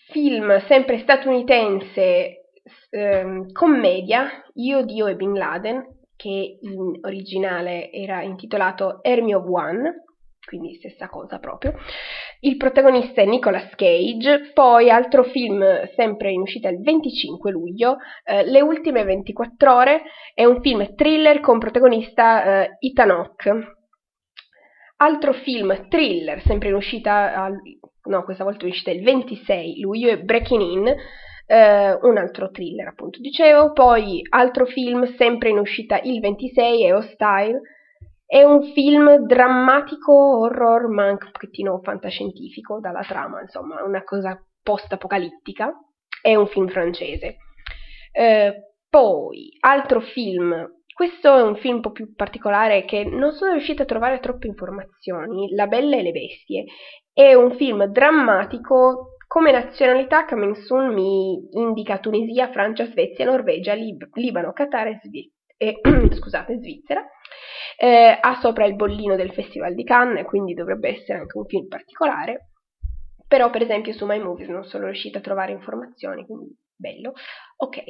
film 0.09 0.57
sempre 0.67 0.99
statunitense, 0.99 2.51
eh, 2.91 3.41
commedia, 3.51 4.29
Io, 4.53 4.85
Dio 4.85 5.07
e 5.07 5.17
Bin 5.17 5.33
Laden, 5.33 5.83
che 6.15 6.59
in 6.61 6.97
originale 7.01 7.91
era 7.91 8.21
intitolato 8.21 9.01
of 9.03 9.45
One, 9.49 10.05
quindi 10.45 10.75
stessa 10.75 11.09
cosa 11.09 11.39
proprio. 11.39 11.73
Il 12.39 12.55
protagonista 12.55 13.21
è 13.21 13.25
Nicolas 13.25 13.75
Cage, 13.75 14.51
poi 14.53 14.89
altro 14.89 15.25
film 15.25 15.61
sempre 15.93 16.31
in 16.31 16.39
uscita 16.39 16.69
il 16.69 16.79
25 16.79 17.51
luglio, 17.51 17.97
eh, 18.23 18.45
Le 18.45 18.61
ultime 18.61 19.03
24 19.03 19.75
ore, 19.75 20.03
è 20.33 20.45
un 20.45 20.61
film 20.61 20.95
thriller 20.95 21.41
con 21.41 21.59
protagonista 21.59 22.63
eh, 22.63 22.77
Ethan 22.79 23.11
Hawke. 23.11 23.82
Altro 25.03 25.33
film 25.33 25.89
thriller, 25.89 26.41
sempre 26.43 26.69
in 26.69 26.75
uscita, 26.75 27.33
al, 27.43 27.59
no, 28.05 28.23
questa 28.23 28.45
volta 28.45 28.63
in 28.63 28.71
uscita 28.71 28.89
il 28.89 29.03
26 29.03 29.81
luglio, 29.81 30.09
è 30.09 30.17
Breaking 30.17 30.61
In, 30.61 30.95
eh, 31.45 31.97
un 32.01 32.17
altro 32.17 32.49
thriller, 32.49 32.87
appunto, 32.87 33.19
dicevo. 33.19 33.73
Poi 33.73 34.21
altro 34.29 34.65
film, 34.65 35.13
sempre 35.17 35.49
in 35.49 35.57
uscita 35.57 35.99
il 36.01 36.21
26, 36.21 36.85
è 36.85 36.95
Hostile. 36.95 37.59
È 38.25 38.43
un 38.43 38.71
film 38.71 39.17
drammatico, 39.25 40.39
horror, 40.39 40.87
ma 40.87 41.03
anche 41.03 41.25
un 41.25 41.31
pochettino 41.31 41.81
fantascientifico 41.83 42.79
dalla 42.79 43.03
trama, 43.03 43.41
insomma, 43.41 43.83
una 43.83 44.03
cosa 44.05 44.41
post-apocalittica. 44.61 45.73
È 46.21 46.33
un 46.33 46.47
film 46.47 46.69
francese. 46.69 47.35
Eh, 48.13 48.53
poi, 48.89 49.49
altro 49.59 49.99
film 49.99 50.65
questo 50.93 51.35
è 51.35 51.41
un 51.41 51.55
film 51.55 51.75
un 51.75 51.81
po' 51.81 51.91
più 51.91 52.13
particolare 52.13 52.85
che 52.85 53.03
non 53.03 53.31
sono 53.31 53.53
riuscita 53.53 53.83
a 53.83 53.85
trovare 53.85 54.19
troppe 54.19 54.47
informazioni, 54.47 55.53
La 55.53 55.67
Bella 55.67 55.97
e 55.97 56.03
le 56.03 56.11
Bestie. 56.11 56.65
è 57.11 57.33
un 57.33 57.55
film 57.55 57.85
drammatico 57.85 59.13
come 59.33 59.51
nazionalità 59.51 60.25
Soon 60.63 60.93
mi 60.93 61.47
indica 61.53 61.97
Tunisia, 61.97 62.51
Francia, 62.51 62.85
Svezia, 62.85 63.25
Norvegia, 63.25 63.73
Lib- 63.73 64.09
Libano, 64.13 64.53
Qatar 64.53 64.87
e, 64.87 64.99
Svi- 65.01 65.31
e 65.57 65.79
scusate, 66.13 66.59
Svizzera. 66.59 67.03
Eh, 67.75 68.15
ha 68.21 68.39
sopra 68.39 68.65
il 68.65 68.75
bollino 68.75 69.15
del 69.15 69.31
Festival 69.31 69.73
di 69.73 69.83
Cannes, 69.83 70.25
quindi 70.25 70.53
dovrebbe 70.53 70.89
essere 70.89 71.17
anche 71.17 71.35
un 71.35 71.45
film 71.45 71.67
particolare. 71.67 72.49
Però, 73.27 73.49
per 73.49 73.63
esempio, 73.63 73.91
su 73.93 74.05
My 74.05 74.19
Movies 74.19 74.49
non 74.49 74.65
sono 74.65 74.85
riuscita 74.85 75.17
a 75.17 75.21
trovare 75.21 75.51
informazioni, 75.51 76.23
quindi 76.27 76.55
bello. 76.75 77.13
Ok, 77.57 77.81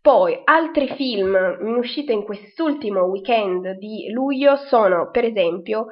poi 0.00 0.40
altri 0.44 0.88
film 0.94 1.34
in 1.60 1.76
uscita 1.76 2.12
in 2.12 2.24
quest'ultimo 2.24 3.02
weekend 3.04 3.72
di 3.78 4.10
luglio 4.10 4.56
sono, 4.56 5.10
per 5.10 5.24
esempio, 5.24 5.86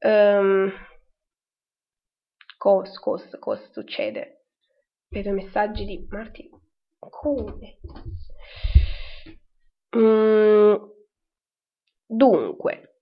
um, 0.00 0.70
cos, 2.58 2.98
cos, 2.98 3.36
cos 3.38 3.70
succede? 3.70 4.44
Vedo 5.08 5.30
messaggi 5.32 5.84
di 5.84 6.06
Marti. 6.10 6.50
Come? 6.98 7.78
Mm, 9.96 10.74
dunque, 12.06 12.96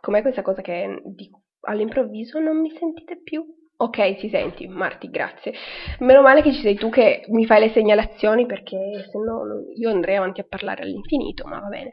com'è 0.00 0.22
questa 0.22 0.42
cosa 0.42 0.62
che 0.62 1.00
dico 1.06 1.42
all'improvviso 1.62 2.38
non 2.38 2.60
mi 2.60 2.70
sentite 2.70 3.20
più? 3.20 3.44
Ok, 3.82 4.18
si 4.18 4.28
senti, 4.28 4.68
Marti, 4.68 5.08
grazie. 5.08 5.54
Meno 6.00 6.20
male 6.20 6.42
che 6.42 6.52
ci 6.52 6.60
sei 6.60 6.74
tu 6.74 6.90
che 6.90 7.24
mi 7.28 7.46
fai 7.46 7.60
le 7.60 7.70
segnalazioni 7.72 8.44
perché 8.44 8.76
se 9.10 9.18
no 9.18 9.40
io 9.74 9.88
andrei 9.88 10.16
avanti 10.16 10.40
a 10.40 10.46
parlare 10.46 10.82
all'infinito, 10.82 11.46
ma 11.46 11.60
va 11.60 11.68
bene. 11.68 11.92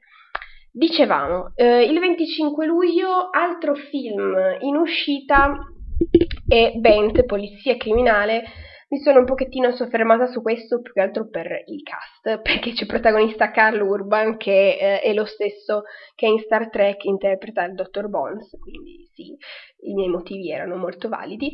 Dicevamo, 0.70 1.54
eh, 1.56 1.84
il 1.84 1.98
25 1.98 2.66
luglio 2.66 3.30
altro 3.32 3.74
film 3.74 4.36
in 4.60 4.76
uscita 4.76 5.56
è 6.46 6.74
Bent, 6.76 7.24
Polizia 7.24 7.78
Criminale, 7.78 8.44
mi 8.90 9.00
sono 9.00 9.20
un 9.20 9.26
pochettino 9.26 9.72
soffermata 9.72 10.28
su 10.28 10.42
questo 10.42 10.82
più 10.82 10.94
che 10.94 11.02
altro 11.02 11.28
per 11.28 11.64
il 11.66 11.84
cast, 11.84 12.40
perché 12.42 12.72
c'è 12.72 12.86
protagonista 12.86 13.52
Carl 13.52 13.82
Urban 13.82 14.38
che 14.38 14.78
eh, 14.80 15.00
è 15.02 15.14
lo 15.14 15.26
stesso 15.26 15.84
che 16.16 16.26
in 16.26 16.40
Star 16.40 16.70
Trek 16.70 17.04
interpreta 17.04 17.64
il 17.66 17.74
Dottor 17.74 18.08
Bones, 18.08 18.50
quindi 18.60 19.10
sì, 19.14 19.36
i 19.82 19.94
miei 19.94 20.10
motivi 20.10 20.52
erano 20.52 20.78
molto 20.78 21.10
validi, 21.10 21.52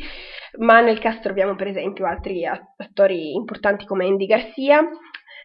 ma 0.60 0.82
nel 0.82 1.00
cast 1.00 1.22
troviamo 1.22 1.56
per 1.56 1.68
esempio 1.68 2.06
altri 2.06 2.46
attori 2.46 3.34
importanti 3.34 3.86
come 3.86 4.06
Andy 4.06 4.26
Garcia, 4.26 4.88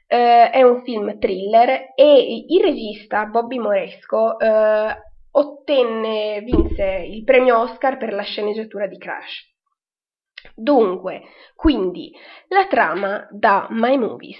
eh, 0.06 0.50
è 0.50 0.62
un 0.62 0.82
film 0.82 1.18
thriller 1.18 1.92
e 1.94 2.44
il 2.48 2.60
regista 2.62 3.26
Bobby 3.26 3.58
Moresco 3.58 4.38
eh, 4.38 4.96
ottenne, 5.30 6.40
vinse 6.40 7.04
il 7.06 7.24
premio 7.24 7.60
Oscar 7.60 7.96
per 7.96 8.12
la 8.12 8.22
sceneggiatura 8.22 8.86
di 8.86 8.98
Crash. 8.98 9.47
Dunque, 10.54 11.22
quindi, 11.54 12.12
la 12.48 12.66
trama 12.66 13.26
da 13.30 13.66
My 13.70 13.96
Movies. 13.96 14.38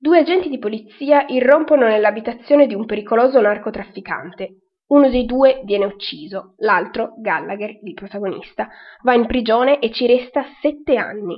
Due 0.00 0.18
agenti 0.18 0.48
di 0.48 0.58
polizia 0.58 1.24
irrompono 1.28 1.86
nell'abitazione 1.86 2.66
di 2.66 2.74
un 2.74 2.86
pericoloso 2.86 3.40
narcotrafficante. 3.40 4.68
Uno 4.88 5.10
dei 5.10 5.26
due 5.26 5.60
viene 5.64 5.84
ucciso, 5.84 6.54
l'altro, 6.58 7.14
Gallagher, 7.18 7.78
il 7.82 7.94
protagonista, 7.94 8.68
va 9.02 9.14
in 9.14 9.26
prigione 9.26 9.80
e 9.80 9.90
ci 9.90 10.06
resta 10.06 10.44
sette 10.60 10.96
anni. 10.96 11.36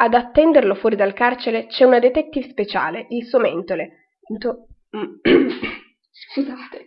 Ad 0.00 0.14
attenderlo 0.14 0.74
fuori 0.74 0.94
dal 0.94 1.12
carcere 1.12 1.66
c'è 1.66 1.84
una 1.84 1.98
detective 1.98 2.48
speciale, 2.48 3.06
il 3.08 3.24
suo 3.24 3.40
mentole. 3.40 4.10
Into... 4.28 4.68
Scusate, 6.10 6.84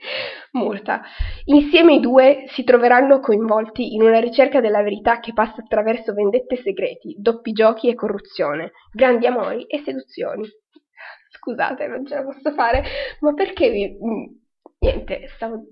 molta. 0.51 1.01
Insieme 1.45 1.93
i 1.93 1.99
due 1.99 2.45
si 2.47 2.63
troveranno 2.63 3.19
coinvolti 3.19 3.93
in 3.93 4.01
una 4.01 4.19
ricerca 4.19 4.59
della 4.59 4.81
verità 4.81 5.19
che 5.19 5.33
passa 5.33 5.61
attraverso 5.61 6.13
vendette 6.13 6.57
segreti, 6.57 7.15
doppi 7.17 7.51
giochi 7.51 7.89
e 7.89 7.95
corruzione, 7.95 8.71
grandi 8.91 9.27
amori 9.27 9.65
e 9.65 9.81
seduzioni. 9.83 10.47
Scusate, 11.29 11.87
non 11.87 12.05
ce 12.05 12.15
la 12.15 12.23
posso 12.23 12.51
fare, 12.51 12.83
ma 13.21 13.33
perché 13.33 13.69
vi... 13.69 13.97
Niente, 14.79 15.27
stavo... 15.35 15.63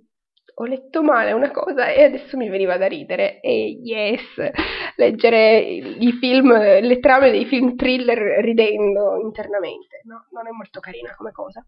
Ho 0.61 0.65
letto 0.65 1.01
male 1.01 1.31
una 1.31 1.51
cosa 1.51 1.87
e 1.87 2.03
adesso 2.03 2.35
mi 2.35 2.49
veniva 2.49 2.75
da 2.75 2.85
ridere. 2.85 3.39
E 3.39 3.79
yes, 3.81 4.51
leggere 4.97 5.57
i 5.59 6.11
film, 6.19 6.51
le 6.51 6.99
trame 6.99 7.31
dei 7.31 7.45
film 7.45 7.77
thriller 7.77 8.43
ridendo 8.43 9.21
internamente. 9.21 10.01
No, 10.03 10.27
non 10.31 10.47
è 10.47 10.51
molto 10.51 10.81
carina 10.81 11.15
come 11.15 11.31
cosa 11.31 11.65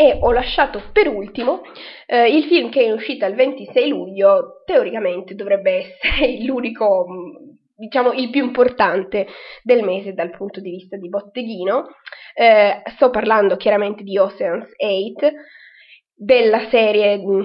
e 0.00 0.16
ho 0.20 0.30
lasciato 0.30 0.80
per 0.92 1.08
ultimo 1.08 1.62
eh, 2.06 2.28
il 2.28 2.44
film 2.44 2.70
che 2.70 2.84
è 2.84 2.92
uscito 2.92 3.26
il 3.26 3.34
26 3.34 3.88
luglio, 3.88 4.62
teoricamente 4.64 5.34
dovrebbe 5.34 5.72
essere 5.72 6.38
l'unico, 6.46 7.04
mm, 7.08 7.56
diciamo 7.74 8.12
il 8.12 8.30
più 8.30 8.44
importante 8.44 9.26
del 9.64 9.82
mese 9.82 10.14
dal 10.14 10.30
punto 10.30 10.60
di 10.60 10.70
vista 10.70 10.96
di 10.96 11.08
botteghino. 11.08 11.86
Eh, 12.32 12.82
sto 12.94 13.10
parlando 13.10 13.56
chiaramente 13.56 14.04
di 14.04 14.16
Ocean's 14.16 14.70
8, 14.76 15.32
della 16.14 16.68
serie 16.68 17.18
mm, 17.18 17.42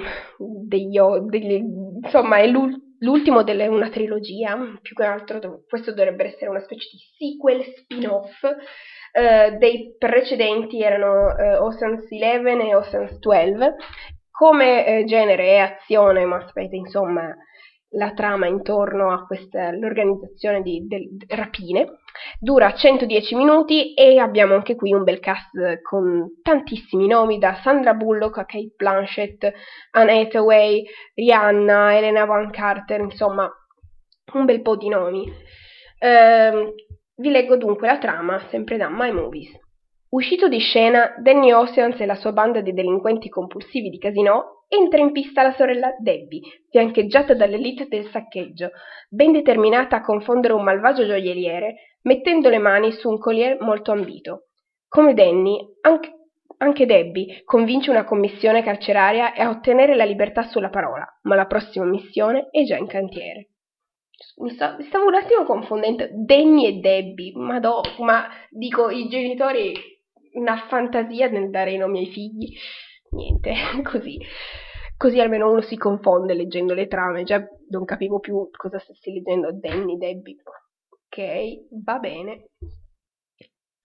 degli, 0.67 0.99
degli 1.29 1.59
insomma 2.03 2.37
è 2.37 2.45
l'ultimo 2.45 3.41
delle 3.41 3.65
una 3.65 3.89
trilogia, 3.89 4.77
più 4.79 4.95
che 4.95 5.03
altro 5.03 5.63
questo 5.67 5.91
dovrebbe 5.91 6.25
essere 6.25 6.51
una 6.51 6.61
specie 6.61 6.87
di 6.91 6.99
sequel 7.17 7.63
spin-off 7.63 8.45
eh, 9.15 9.51
dei 9.59 9.95
precedenti 9.95 10.81
erano 10.81 11.37
eh, 11.37 11.57
Ocean's 11.57 12.07
11 12.09 12.67
e 12.67 12.75
Ocean's 12.75 13.19
12. 13.19 13.75
Come 14.31 14.85
eh, 14.85 15.03
genere 15.05 15.45
è 15.49 15.57
azione, 15.57 16.25
ma 16.25 16.43
sapete, 16.47 16.75
insomma, 16.75 17.31
la 17.89 18.11
trama 18.13 18.47
intorno 18.47 19.11
a 19.13 19.23
questa, 19.27 19.69
l'organizzazione 19.69 20.63
di, 20.63 20.87
di 20.87 21.25
rapine. 21.27 21.99
Dura 22.39 22.73
110 22.73 23.35
minuti 23.35 23.93
e 23.93 24.17
abbiamo 24.17 24.55
anche 24.55 24.75
qui 24.75 24.91
un 24.91 25.03
bel 25.03 25.19
cast 25.19 25.81
con 25.83 26.39
tantissimi 26.41 27.05
nomi, 27.05 27.37
da 27.37 27.59
Sandra 27.61 27.93
Bullock 27.93 28.39
a 28.39 28.45
Kate 28.45 28.73
Blanchett, 28.75 29.51
Anne 29.91 30.21
Hathaway, 30.21 30.83
Rihanna, 31.13 31.95
Elena 31.95 32.25
Van 32.25 32.49
Carter, 32.49 32.99
insomma, 33.01 33.47
un 34.33 34.45
bel 34.45 34.63
po' 34.63 34.75
di 34.75 34.89
nomi. 34.89 35.31
Eh, 35.99 36.73
vi 37.15 37.29
leggo 37.29 37.57
dunque 37.57 37.87
la 37.87 37.99
trama, 37.99 38.39
sempre 38.49 38.77
da 38.77 38.89
My 38.89 39.11
Movies. 39.11 39.51
Uscito 40.09 40.47
di 40.47 40.59
scena, 40.59 41.15
Danny 41.19 41.51
Oceans 41.51 41.99
e 41.99 42.05
la 42.05 42.15
sua 42.15 42.31
banda 42.31 42.61
di 42.61 42.73
delinquenti 42.73 43.29
compulsivi 43.29 43.89
di 43.89 43.97
casino 43.97 44.65
entra 44.67 44.99
in 44.99 45.11
pista 45.11 45.43
la 45.43 45.53
sorella 45.53 45.95
Debbie, 45.99 46.41
fiancheggiata 46.69 47.33
dall'elite 47.33 47.87
del 47.87 48.07
saccheggio, 48.09 48.71
ben 49.09 49.31
determinata 49.31 49.97
a 49.97 50.01
confondere 50.01 50.53
un 50.53 50.63
malvagio 50.63 51.05
gioielliere, 51.05 51.97
mettendo 52.03 52.49
le 52.49 52.57
mani 52.59 52.91
su 52.91 53.09
un 53.09 53.19
collier 53.19 53.59
molto 53.61 53.91
ambito. 53.91 54.47
Come 54.87 55.13
Danny, 55.13 55.57
anche, 55.81 56.11
anche 56.57 56.85
Debbie 56.85 57.43
convince 57.43 57.91
una 57.91 58.03
commissione 58.03 58.63
carceraria 58.63 59.33
a 59.33 59.49
ottenere 59.49 59.95
la 59.95 60.05
libertà 60.05 60.43
sulla 60.43 60.69
parola, 60.69 61.05
ma 61.23 61.35
la 61.35 61.45
prossima 61.45 61.85
missione 61.85 62.47
è 62.51 62.63
già 62.63 62.77
in 62.77 62.87
cantiere 62.87 63.49
mi, 64.37 64.49
sta, 64.51 64.75
mi 64.77 64.85
stavo 64.85 65.07
un 65.07 65.15
attimo 65.15 65.43
confondendo 65.43 66.07
Degni 66.11 66.67
e 66.67 66.79
Debbie, 66.79 67.33
Madò, 67.35 67.81
ma 67.99 68.27
dico 68.49 68.89
i 68.89 69.07
genitori 69.07 69.73
una 70.33 70.65
fantasia 70.67 71.29
nel 71.29 71.49
dare 71.49 71.71
i 71.71 71.77
nomi 71.77 71.99
ai 71.99 72.11
figli, 72.11 72.55
niente, 73.11 73.53
così. 73.83 74.19
Così 74.95 75.19
almeno 75.19 75.51
uno 75.51 75.61
si 75.61 75.75
confonde 75.75 76.33
leggendo 76.33 76.73
le 76.73 76.87
trame, 76.87 77.23
già 77.23 77.43
non 77.69 77.83
capivo 77.83 78.19
più 78.19 78.49
cosa 78.55 78.79
stessi 78.79 79.11
leggendo, 79.11 79.51
Danny, 79.51 79.97
Debbie. 79.97 80.41
Ok, 80.89 81.81
va 81.83 81.99
bene. 81.99 82.45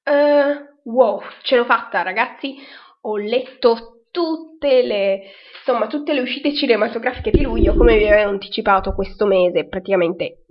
Uh, 0.05 0.91
wow, 0.91 1.21
ce 1.43 1.57
l'ho 1.57 1.65
fatta 1.65 2.03
ragazzi, 2.03 2.57
ho 3.03 3.17
letto 3.17 3.98
tutte 4.11 4.83
le, 4.83 5.23
insomma, 5.59 5.87
tutte 5.87 6.13
le 6.13 6.21
uscite 6.21 6.55
cinematografiche 6.55 7.31
di 7.31 7.43
luglio, 7.43 7.75
come 7.75 7.97
vi 7.99 8.07
avevo 8.09 8.31
anticipato 8.31 8.93
questo 8.95 9.27
mese, 9.27 9.67
praticamente 9.67 10.45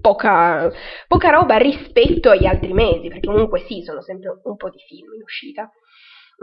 poca, 0.00 0.70
poca 1.06 1.30
roba 1.30 1.56
rispetto 1.56 2.30
agli 2.30 2.46
altri 2.46 2.72
mesi, 2.72 3.08
perché 3.08 3.26
comunque 3.26 3.64
sì, 3.66 3.82
sono 3.82 4.00
sempre 4.02 4.40
un 4.42 4.56
po' 4.56 4.70
di 4.70 4.78
film 4.86 5.14
in 5.14 5.22
uscita. 5.22 5.70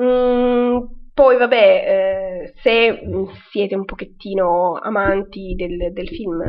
Mm, 0.01 0.77
poi 1.13 1.37
vabbè, 1.37 1.55
eh, 1.55 2.53
se 2.61 2.99
siete 3.49 3.75
un 3.75 3.85
pochettino 3.85 4.73
amanti 4.73 5.55
del, 5.55 5.93
del 5.93 6.09
film 6.09 6.43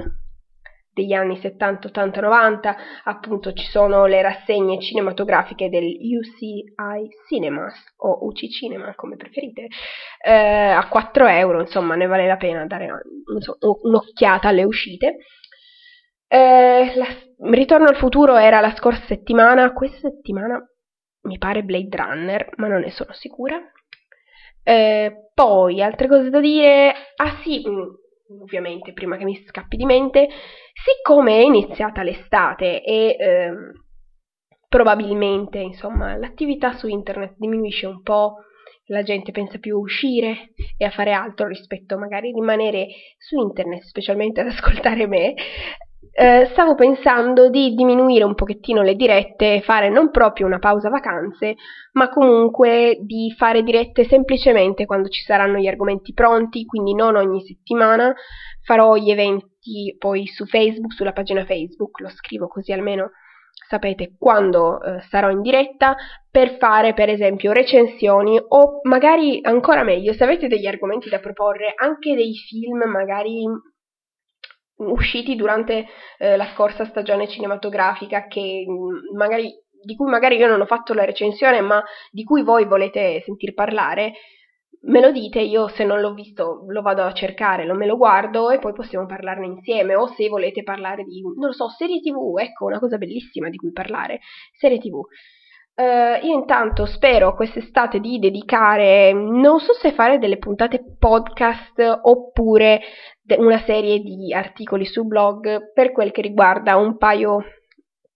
degli 0.96 1.12
anni 1.12 1.36
70, 1.36 1.88
80, 1.88 2.20
90, 2.22 2.76
appunto 3.04 3.52
ci 3.52 3.66
sono 3.66 4.06
le 4.06 4.22
rassegne 4.22 4.80
cinematografiche 4.80 5.68
del 5.68 5.84
UCI 5.84 6.72
Cinemas 7.28 7.74
o 7.98 8.24
UC 8.24 8.48
Cinema, 8.48 8.94
come 8.94 9.16
preferite, 9.16 9.66
eh, 10.24 10.32
a 10.32 10.88
4 10.88 11.26
euro, 11.26 11.60
insomma 11.60 11.96
ne 11.96 12.06
vale 12.06 12.26
la 12.26 12.38
pena 12.38 12.64
dare 12.64 12.88
so, 13.40 13.58
un'occhiata 13.82 14.48
alle 14.48 14.64
uscite. 14.64 15.18
Eh, 16.28 16.92
la, 16.96 17.06
Ritorno 17.50 17.88
al 17.88 17.96
futuro 17.96 18.36
era 18.36 18.60
la 18.60 18.74
scorsa 18.74 19.04
settimana, 19.04 19.74
questa 19.74 20.08
settimana 20.08 20.58
mi 21.24 21.36
pare 21.36 21.62
Blade 21.62 21.94
Runner, 21.94 22.52
ma 22.56 22.68
non 22.68 22.80
ne 22.80 22.90
sono 22.90 23.12
sicura. 23.12 23.60
Eh, 24.62 25.30
poi, 25.34 25.82
altre 25.82 26.08
cose 26.08 26.30
da 26.30 26.40
dire? 26.40 26.94
Ah 27.16 27.36
sì, 27.42 27.62
mm, 27.68 27.82
ovviamente 28.40 28.92
prima 28.92 29.16
che 29.16 29.24
mi 29.24 29.36
scappi 29.46 29.76
di 29.76 29.84
mente, 29.84 30.28
siccome 30.72 31.38
è 31.38 31.42
iniziata 31.42 32.02
l'estate 32.02 32.82
e 32.82 33.16
ehm, 33.18 33.72
probabilmente 34.68 35.58
insomma 35.58 36.16
l'attività 36.16 36.72
su 36.72 36.88
internet 36.88 37.34
diminuisce 37.36 37.86
un 37.86 38.02
po', 38.02 38.36
la 38.86 39.02
gente 39.02 39.32
pensa 39.32 39.58
più 39.58 39.76
a 39.76 39.80
uscire 39.80 40.52
e 40.76 40.84
a 40.84 40.90
fare 40.90 41.12
altro 41.12 41.46
rispetto 41.46 41.98
magari 41.98 42.30
a 42.30 42.34
rimanere 42.34 42.88
su 43.18 43.38
internet, 43.38 43.82
specialmente 43.82 44.40
ad 44.40 44.48
ascoltare 44.48 45.06
me, 45.06 45.34
eh, 46.18 46.48
stavo 46.52 46.74
pensando 46.74 47.50
di 47.50 47.74
diminuire 47.74 48.24
un 48.24 48.34
pochettino 48.34 48.80
le 48.80 48.94
dirette, 48.94 49.60
fare 49.60 49.90
non 49.90 50.10
proprio 50.10 50.46
una 50.46 50.58
pausa 50.58 50.88
vacanze, 50.88 51.56
ma 51.92 52.08
comunque 52.08 52.96
di 53.02 53.34
fare 53.36 53.62
dirette 53.62 54.04
semplicemente 54.04 54.86
quando 54.86 55.08
ci 55.08 55.22
saranno 55.22 55.58
gli 55.58 55.66
argomenti 55.66 56.14
pronti, 56.14 56.64
quindi 56.64 56.94
non 56.94 57.16
ogni 57.16 57.44
settimana. 57.44 58.14
Farò 58.62 58.96
gli 58.96 59.10
eventi 59.10 59.94
poi 59.98 60.26
su 60.26 60.46
Facebook, 60.46 60.94
sulla 60.94 61.12
pagina 61.12 61.44
Facebook, 61.44 62.00
lo 62.00 62.08
scrivo 62.08 62.48
così 62.48 62.72
almeno 62.72 63.10
sapete 63.68 64.14
quando 64.18 64.80
eh, 64.80 65.00
sarò 65.08 65.30
in 65.30 65.42
diretta 65.42 65.96
per 66.30 66.56
fare 66.58 66.94
per 66.94 67.08
esempio 67.08 67.52
recensioni 67.52 68.38
o 68.38 68.80
magari 68.84 69.40
ancora 69.42 69.82
meglio 69.82 70.12
se 70.12 70.22
avete 70.24 70.46
degli 70.46 70.66
argomenti 70.66 71.08
da 71.08 71.18
proporre 71.18 71.74
anche 71.76 72.14
dei 72.14 72.34
film 72.34 72.84
magari 72.88 73.44
usciti 74.76 75.36
durante 75.36 75.86
eh, 76.18 76.36
la 76.36 76.46
scorsa 76.54 76.84
stagione 76.84 77.28
cinematografica 77.28 78.26
che 78.26 78.64
mm, 78.68 79.16
magari, 79.16 79.52
di 79.82 79.94
cui 79.94 80.08
magari 80.08 80.36
io 80.36 80.48
non 80.48 80.60
ho 80.60 80.66
fatto 80.66 80.92
la 80.92 81.04
recensione 81.04 81.60
ma 81.60 81.82
di 82.10 82.24
cui 82.24 82.42
voi 82.42 82.66
volete 82.66 83.22
sentir 83.24 83.54
parlare, 83.54 84.12
me 84.82 85.00
lo 85.00 85.10
dite, 85.10 85.40
io 85.40 85.68
se 85.68 85.84
non 85.84 86.00
l'ho 86.00 86.14
visto 86.14 86.64
lo 86.68 86.82
vado 86.82 87.02
a 87.02 87.12
cercare, 87.12 87.64
lo 87.64 87.74
me 87.74 87.86
lo 87.86 87.96
guardo 87.96 88.50
e 88.50 88.58
poi 88.58 88.72
possiamo 88.72 89.06
parlarne 89.06 89.46
insieme 89.46 89.96
o 89.96 90.06
se 90.08 90.28
volete 90.28 90.62
parlare 90.62 91.04
di, 91.04 91.20
non 91.22 91.46
lo 91.46 91.52
so, 91.52 91.68
serie 91.68 92.00
tv, 92.00 92.38
ecco 92.38 92.66
una 92.66 92.78
cosa 92.78 92.96
bellissima 92.96 93.48
di 93.48 93.56
cui 93.56 93.72
parlare, 93.72 94.20
serie 94.52 94.78
tv. 94.78 95.00
Uh, 95.78 96.24
io 96.24 96.32
intanto 96.32 96.86
spero 96.86 97.34
quest'estate 97.34 98.00
di 98.00 98.18
dedicare, 98.18 99.12
non 99.12 99.60
so 99.60 99.74
se 99.74 99.92
fare 99.92 100.18
delle 100.18 100.38
puntate 100.38 100.96
podcast 100.98 101.98
oppure 102.00 102.80
de- 103.20 103.36
una 103.36 103.58
serie 103.58 103.98
di 103.98 104.32
articoli 104.32 104.86
sul 104.86 105.06
blog 105.06 105.72
per 105.74 105.92
quel 105.92 106.12
che 106.12 106.22
riguarda 106.22 106.76
un 106.76 106.96
paio, 106.96 107.44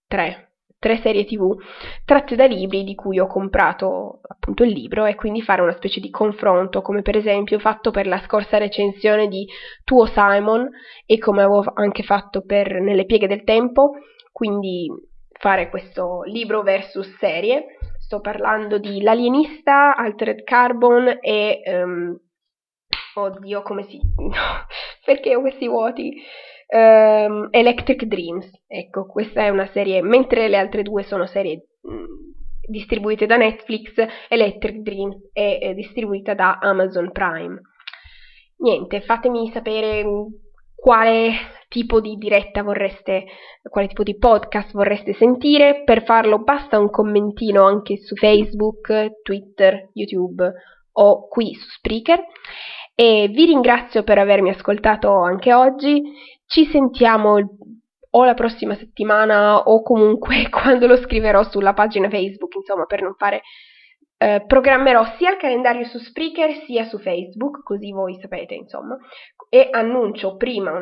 tre, 0.07 0.53
tre 0.79 0.97
serie 1.03 1.23
tv 1.23 1.55
tratte 2.03 2.35
da 2.35 2.45
libri 2.45 2.83
di 2.83 2.95
cui 2.95 3.19
ho 3.19 3.27
comprato 3.27 4.21
appunto 4.27 4.63
il 4.63 4.71
libro 4.71 5.05
e 5.05 5.13
quindi 5.13 5.43
fare 5.43 5.61
una 5.61 5.75
specie 5.75 5.99
di 5.99 6.09
confronto 6.09 6.81
come 6.81 7.03
per 7.03 7.15
esempio 7.15 7.59
fatto 7.59 7.91
per 7.91 8.07
la 8.07 8.19
scorsa 8.25 8.57
recensione 8.57 9.27
di 9.27 9.47
Tuo 9.83 10.07
Simon 10.07 10.67
e 11.05 11.19
come 11.19 11.43
avevo 11.43 11.63
anche 11.75 12.01
fatto 12.01 12.41
per 12.41 12.81
Nelle 12.81 13.05
pieghe 13.05 13.27
del 13.27 13.43
tempo, 13.43 13.91
quindi 14.31 14.87
fare 15.41 15.69
questo 15.69 16.21
libro 16.23 16.61
versus 16.61 17.17
serie. 17.17 17.77
Sto 17.97 18.21
parlando 18.21 18.77
di 18.77 19.01
L'alienista, 19.01 19.95
Altered 19.95 20.43
Carbon 20.43 21.17
e... 21.19 21.61
Um, 21.65 22.17
oddio, 23.15 23.61
come 23.63 23.83
si... 23.83 23.99
No, 24.17 24.65
perché 25.03 25.35
ho 25.35 25.41
questi 25.41 25.67
vuoti? 25.67 26.21
Um, 26.67 27.47
Electric 27.49 28.03
Dreams. 28.05 28.49
Ecco, 28.67 29.07
questa 29.07 29.41
è 29.41 29.49
una 29.49 29.67
serie, 29.73 30.01
mentre 30.01 30.47
le 30.47 30.57
altre 30.57 30.83
due 30.83 31.03
sono 31.03 31.25
serie 31.25 31.65
mm, 31.89 32.05
distribuite 32.69 33.25
da 33.25 33.35
Netflix, 33.35 33.93
Electric 34.29 34.77
Dreams 34.77 35.31
è, 35.33 35.57
è 35.59 35.73
distribuita 35.73 36.35
da 36.35 36.59
Amazon 36.61 37.11
Prime. 37.11 37.59
Niente, 38.57 39.01
fatemi 39.01 39.49
sapere 39.51 40.05
mm, 40.05 40.25
quale 40.81 41.31
tipo 41.67 42.01
di 42.01 42.15
diretta 42.15 42.63
vorreste, 42.63 43.25
quale 43.69 43.87
tipo 43.87 44.01
di 44.01 44.17
podcast 44.17 44.71
vorreste 44.71 45.13
sentire. 45.13 45.83
Per 45.83 46.03
farlo 46.03 46.39
basta 46.39 46.79
un 46.79 46.89
commentino 46.89 47.63
anche 47.63 47.97
su 47.97 48.15
Facebook, 48.15 49.21
Twitter, 49.21 49.89
YouTube 49.93 50.51
o 50.93 51.27
qui 51.27 51.53
su 51.53 51.69
Spreaker. 51.69 52.25
E 52.95 53.29
vi 53.31 53.45
ringrazio 53.45 54.03
per 54.03 54.17
avermi 54.17 54.49
ascoltato 54.49 55.13
anche 55.21 55.53
oggi. 55.53 56.01
Ci 56.47 56.65
sentiamo 56.65 57.37
o 58.13 58.25
la 58.25 58.33
prossima 58.33 58.75
settimana 58.75 59.59
o 59.59 59.83
comunque 59.83 60.49
quando 60.51 60.87
lo 60.87 60.97
scriverò 60.97 61.43
sulla 61.43 61.73
pagina 61.73 62.09
Facebook, 62.09 62.55
insomma, 62.55 62.85
per 62.85 63.03
non 63.03 63.13
fare 63.13 63.43
eh, 64.17 64.43
programmerò 64.45 65.15
sia 65.17 65.31
il 65.31 65.37
calendario 65.37 65.83
su 65.85 65.97
Spreaker 65.97 66.63
sia 66.65 66.85
su 66.85 66.99
Facebook, 66.99 67.63
così 67.63 67.91
voi 67.91 68.19
sapete, 68.19 68.53
insomma, 68.53 68.95
e 69.53 69.67
annuncio 69.69 70.37
prima, 70.37 70.81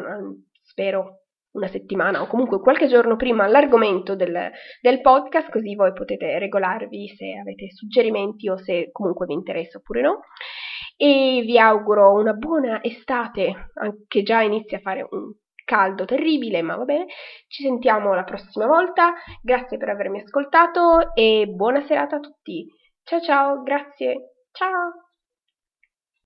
spero 0.62 1.22
una 1.54 1.68
settimana 1.68 2.22
o 2.22 2.28
comunque 2.28 2.60
qualche 2.60 2.86
giorno 2.88 3.16
prima 3.16 3.48
l'argomento 3.48 4.16
del, 4.16 4.52
del, 4.80 5.02
podcast, 5.02 5.50
così 5.50 5.74
voi 5.74 5.92
potete 5.92 6.38
regolarvi 6.38 7.08
se 7.08 7.36
avete 7.42 7.72
suggerimenti 7.72 8.48
o 8.48 8.58
se 8.58 8.92
comunque 8.92 9.26
vi 9.26 9.34
interessa 9.34 9.80
oppure 9.80 10.02
no. 10.02 10.20
E 10.96 11.42
vi 11.44 11.58
auguro 11.58 12.14
una 12.14 12.34
buona 12.34 12.84
estate, 12.84 13.72
anche 13.74 14.22
già 14.22 14.42
inizia 14.42 14.78
a 14.78 14.82
fare 14.82 15.08
un 15.10 15.34
caldo 15.66 16.06
terribile, 16.06 16.62
ma 16.62 16.76
va 16.76 16.84
bene. 16.84 17.08
Ci 17.48 17.64
sentiamo 17.64 18.14
la 18.14 18.24
prossima 18.24 18.68
volta. 18.68 19.14
Grazie 19.42 19.78
per 19.78 19.90
avermi 19.90 20.22
ascoltato 20.22 21.16
e 21.16 21.48
buona 21.48 21.84
serata 21.88 22.18
a 22.18 22.20
tutti. 22.20 22.68
Ciao 23.02 23.22
ciao, 23.22 23.64
grazie. 23.64 24.34
Ciao. 24.52 25.09